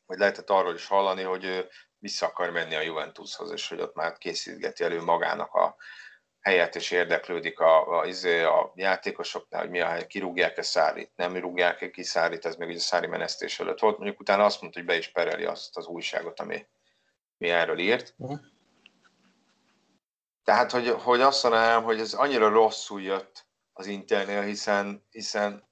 [0.06, 3.96] vagy lehetett arról is hallani, hogy ő vissza akar menni a Juventushoz, és hogy ott
[3.96, 5.76] már készítgeti elő magának a
[6.46, 11.38] helyet, és érdeklődik a, a, izé, a játékosoknál, hogy mi a hely, kirúgják-e Szárit, nem
[11.38, 13.98] rúgják-e ki Szárit, ez még ugye Szári menesztés előtt volt.
[13.98, 16.66] Mondjuk utána azt mondta, hogy be is pereli azt az újságot, ami
[17.38, 18.14] mi erről írt.
[18.18, 18.40] Uh-huh.
[20.44, 25.68] Tehát, hogy, hogy azt mondanám, hogy ez annyira rosszul jött az Internél, hiszen, hiszen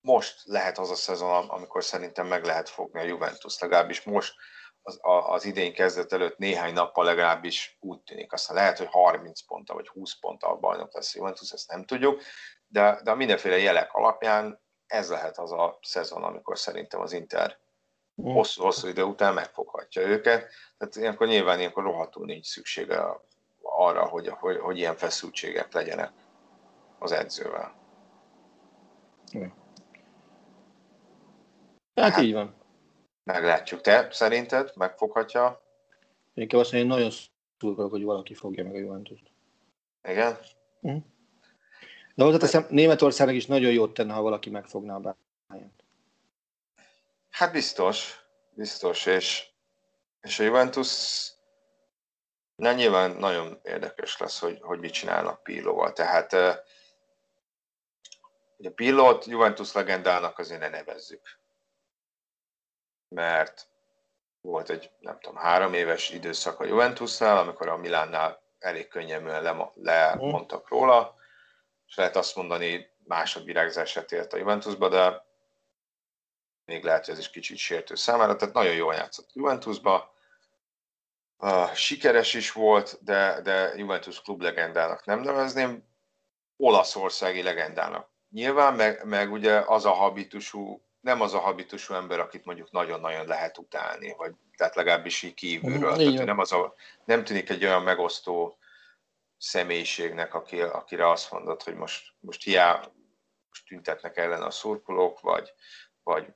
[0.00, 4.34] most lehet az a szezon, amikor szerintem meg lehet fogni a Juventus, legalábbis most
[4.82, 8.32] az, az idén kezdet előtt néhány nappal legalábbis úgy tűnik.
[8.32, 12.22] Aztán lehet, hogy 30 ponttal vagy 20 ponttal bajnok lesz Juventus, ezt nem tudjuk,
[12.68, 17.58] de, de mindenféle jelek alapján ez lehet az a szezon, amikor szerintem az Inter
[18.22, 20.50] hosszú, hosszú idő után megfoghatja őket.
[20.78, 23.04] Tehát ilyenkor nyilván ilyenkor rohadtul nincs szüksége
[23.62, 26.12] arra, hogy, hogy, hogy ilyen feszültségek legyenek
[26.98, 27.74] az edzővel.
[31.94, 32.54] Hát, hát így van.
[33.32, 33.80] Meglátjuk.
[33.80, 35.62] Te szerinted megfoghatja?
[36.34, 37.10] Én azt mondom, én nagyon
[37.58, 39.22] szurkolok, hogy valaki fogja meg a juventus
[40.02, 40.38] Igen?
[40.80, 41.02] Uh-huh.
[42.14, 45.16] De hozzáteszem, Németországnak is nagyon jót tenne, ha valaki megfogná a
[45.48, 45.72] bayern
[47.30, 49.48] Hát biztos, biztos, és,
[50.20, 51.32] és a Juventus
[52.56, 55.92] Na, nyilván nagyon érdekes lesz, hogy, hogy mit csinálnak Pillóval.
[55.92, 56.64] Tehát a
[58.74, 61.38] Pillót Juventus legendának azért ne nevezzük
[63.08, 63.68] mert
[64.40, 70.68] volt egy, nem tudom, három éves időszak a Juventusnál, amikor a Milánnál elég könnyelműen lemondtak
[70.68, 71.16] róla,
[71.86, 75.26] és lehet azt mondani másodvirágzását élt a Juventusba, de
[76.64, 80.16] még lehet, hogy ez is kicsit sértő számára, tehát nagyon jól játszott Juventusba.
[81.38, 85.88] Uh, sikeres is volt, de, de Juventus klub legendának nem nevezném,
[86.56, 88.10] olaszországi legendának.
[88.30, 93.26] Nyilván, meg, meg ugye az a habitusú, nem az a habitusú ember, akit mondjuk nagyon-nagyon
[93.26, 95.94] lehet utálni, vagy tehát legalábbis így kívülről.
[95.94, 98.58] Mm, tehát, nem, az a, nem tűnik egy olyan megosztó
[99.38, 102.80] személyiségnek, aki, akire azt mondod, hogy most, most hiá,
[103.48, 105.52] most tüntetnek ellen a szurkolók, vagy,
[106.02, 106.26] vagy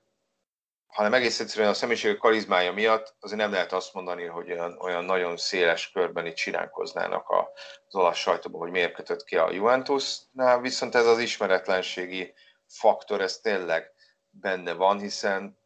[0.87, 5.05] hanem egész egyszerűen a személyiség karizmája miatt azért nem lehet azt mondani, hogy olyan, olyan
[5.05, 10.95] nagyon széles körben itt siránkoznának az olasz sajtóban, hogy miért kötött ki a Juventusnál, viszont
[10.95, 12.35] ez az ismeretlenségi
[12.67, 13.92] faktor, ez tényleg
[14.33, 15.61] benne van, hiszen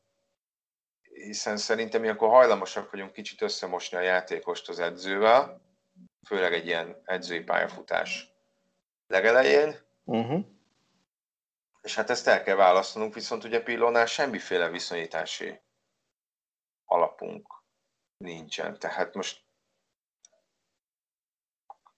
[1.16, 5.60] hiszen szerintem ilyenkor hajlamosak vagyunk kicsit összemosni a játékost az edzővel,
[6.26, 8.32] főleg egy ilyen edzői pályafutás
[9.06, 9.78] legelején.
[10.04, 10.44] Uh-huh.
[11.82, 15.60] És hát ezt el kell választanunk, viszont ugye Pillónál semmiféle viszonyítási
[16.84, 17.48] alapunk
[18.16, 18.78] nincsen.
[18.78, 19.44] Tehát most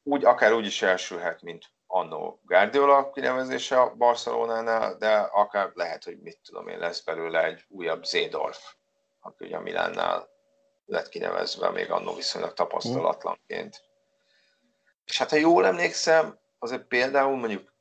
[0.02, 6.18] úgy, akár úgy is elsülhet, mint annó Guardiola kinevezése a Barcelonánál, de akár lehet, hogy
[6.18, 8.74] mit tudom én, lesz belőle egy újabb Zédorf,
[9.20, 10.28] aki ugye a Milánnál
[10.84, 13.82] lett kinevezve még annó viszonylag tapasztalatlanként.
[15.04, 17.72] És hát ha jól emlékszem, azért például mondjuk,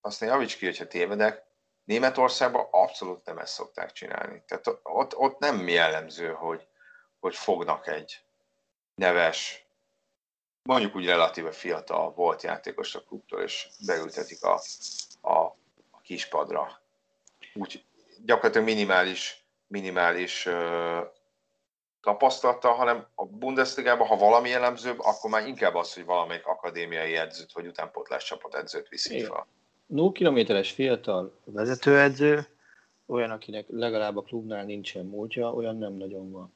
[0.00, 1.46] azt javíts ki, hogyha tévedek,
[1.84, 4.42] Németországban abszolút nem ezt szokták csinálni.
[4.46, 6.68] Tehát ott, ott nem jellemző, hogy,
[7.20, 8.24] hogy fognak egy
[8.94, 9.67] neves,
[10.68, 14.60] mondjuk úgy relatíve fiatal volt játékos a klubtól, és beültetik a,
[15.20, 15.38] a,
[15.90, 16.80] a kispadra.
[17.54, 17.84] Úgy
[18.24, 20.98] gyakorlatilag minimális, minimális uh,
[22.00, 27.52] tapasztalata, hanem a Bundesligában, ha valami jellemzőbb, akkor már inkább az, hogy valamelyik akadémiai edzőt,
[27.52, 29.46] vagy utánpótlás csapat edzőt viszik fel.
[29.86, 32.46] 0 kilométeres fiatal vezetőedző,
[33.06, 36.52] olyan, akinek legalább a klubnál nincsen múltja, olyan nem nagyon van.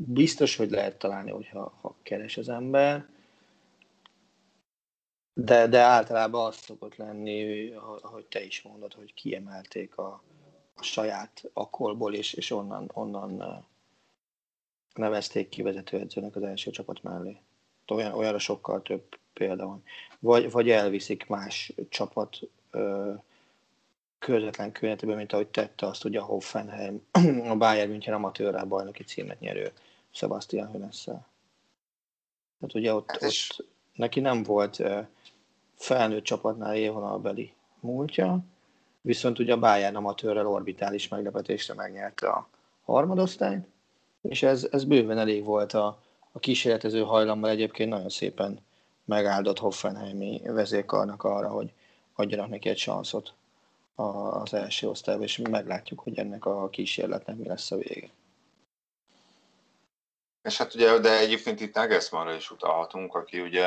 [0.00, 3.06] Biztos, hogy lehet találni, hogyha ha keres az ember,
[5.34, 7.70] de, de általában az szokott lenni,
[8.02, 10.22] ahogy te is mondod, hogy kiemelték a,
[10.74, 13.64] a saját akkolból, és, és onnan, onnan
[14.94, 17.40] nevezték ki vezetőedzőnek az első csapat mellé.
[17.86, 19.82] Olyan, olyanra sokkal több példa van.
[20.18, 22.38] Vagy, vagy elviszik más csapat
[22.70, 23.12] ö,
[24.18, 27.06] közvetlen környezetben, mint ahogy tette azt ugye Hoffenheim,
[27.48, 29.72] a Bayern München amatőrrel bajnoki címet nyerő
[30.10, 31.26] Sebastian Hönesszel.
[32.60, 34.82] Tehát ugye ott, hát ott neki nem volt
[35.74, 38.38] felnőtt csapatnál élvonalbeli múltja,
[39.00, 42.48] viszont ugye a Bayern amatőrrel orbitális meglepetésre megnyerte a
[42.84, 43.66] harmadosztályt,
[44.22, 46.02] és ez, ez bőven elég volt a,
[46.32, 48.60] a kísérletező hajlammal egyébként nagyon szépen
[49.04, 51.72] megáldott Hoffenheimi vezérkarnak arra, hogy
[52.14, 53.32] adjanak neki egy szanszot
[53.94, 58.10] az első osztályba, és meglátjuk, hogy ennek a kísérletnek mi lesz a vége.
[60.42, 63.66] És hát ugye, de egyébként itt Nagelsmannra is utalhatunk, aki ugye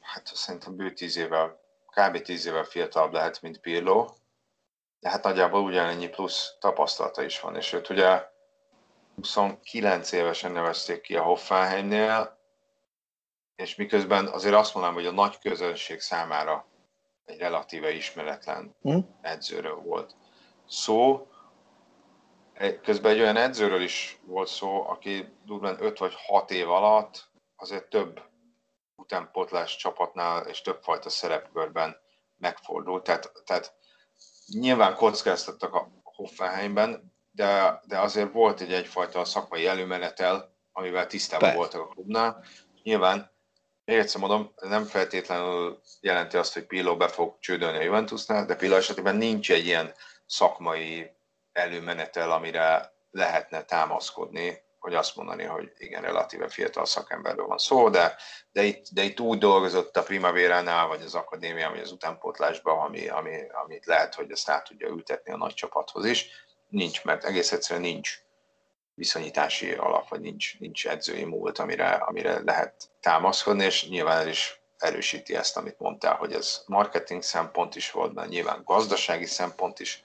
[0.00, 2.22] hát szerintem bő tíz évvel, kb.
[2.22, 4.08] tíz évvel fiatalabb lehet, mint Pirlo,
[5.00, 8.30] de hát nagyjából ugyanennyi plusz tapasztalata is van, és őt ugye
[9.14, 12.38] 29 évesen nevezték ki a Hoffenheimnél,
[13.56, 16.66] és miközben azért azt mondanám, hogy a nagy közönség számára
[17.24, 18.98] egy relatíve ismeretlen hm?
[19.20, 20.14] edzőről volt
[20.68, 21.26] szó.
[22.82, 27.88] Közben egy olyan edzőről is volt szó, aki durván 5 vagy 6 év alatt azért
[27.88, 28.22] több
[28.96, 31.96] utánpotlás csapatnál és többfajta szerepkörben
[32.36, 33.02] megfordult.
[33.02, 33.74] Tehát, tehát
[34.46, 41.56] nyilván kockáztattak a Hoffenheimben, de, de azért volt egy egyfajta szakmai előmenetel, amivel tisztában Persze.
[41.56, 42.44] voltak a klubnál.
[42.82, 43.30] Nyilván
[43.84, 48.56] még egyszer mondom, nem feltétlenül jelenti azt, hogy Pillo be fog csődölni a Juventusnál, de
[48.56, 49.94] Pillo esetében nincs egy ilyen
[50.26, 51.10] szakmai
[51.52, 58.16] előmenetel, amire lehetne támaszkodni, hogy azt mondani, hogy igen, relatíve fiatal szakemberről van szó, de,
[58.52, 63.08] de, itt, de itt úgy dolgozott a Primavera-nál, vagy az akadémia, vagy az utánpótlásban, ami,
[63.08, 66.28] ami, amit lehet, hogy ezt át tudja ültetni a nagy csapathoz is.
[66.68, 68.18] Nincs, mert egész egyszerűen nincs
[68.94, 74.60] viszonyítási alap, vagy nincs, nincs edzői múlt, amire, amire lehet támaszkodni, és nyilván ez is
[74.78, 80.04] erősíti ezt, amit mondtál, hogy ez marketing szempont is volt benne, nyilván gazdasági szempont is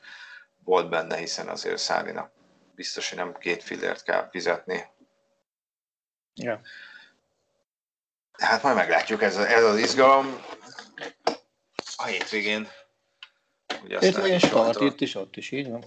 [0.68, 2.32] volt benne, hiszen azért Szárinak
[2.76, 4.86] biztos, hogy nem két fillért kell fizetni.
[6.34, 6.62] Ja.
[8.32, 10.42] Hát majd meglátjuk, ez, ez az izgalom.
[11.96, 12.68] A hétvégén.
[14.00, 15.86] Hétvégén start itt is, ott is, így van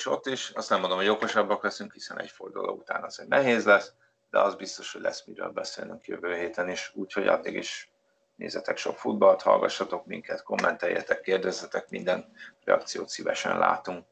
[0.00, 0.50] és ott is.
[0.50, 3.92] Azt nem mondom, hogy okosabbak leszünk, hiszen egy forduló után azért nehéz lesz,
[4.30, 7.90] de az biztos, hogy lesz miről beszélnünk jövő héten is, úgyhogy addig is
[8.40, 12.32] nézzetek sok futballt, hallgassatok minket, kommenteljetek, kérdezzetek, minden
[12.64, 14.04] reakciót szívesen látunk.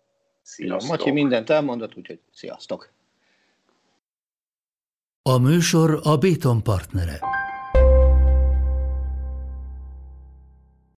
[0.43, 0.91] Sziasztok!
[0.91, 2.93] Matyi mindent elmondott, úgyhogy sziasztok!
[5.23, 7.38] A műsor a Béton partnere.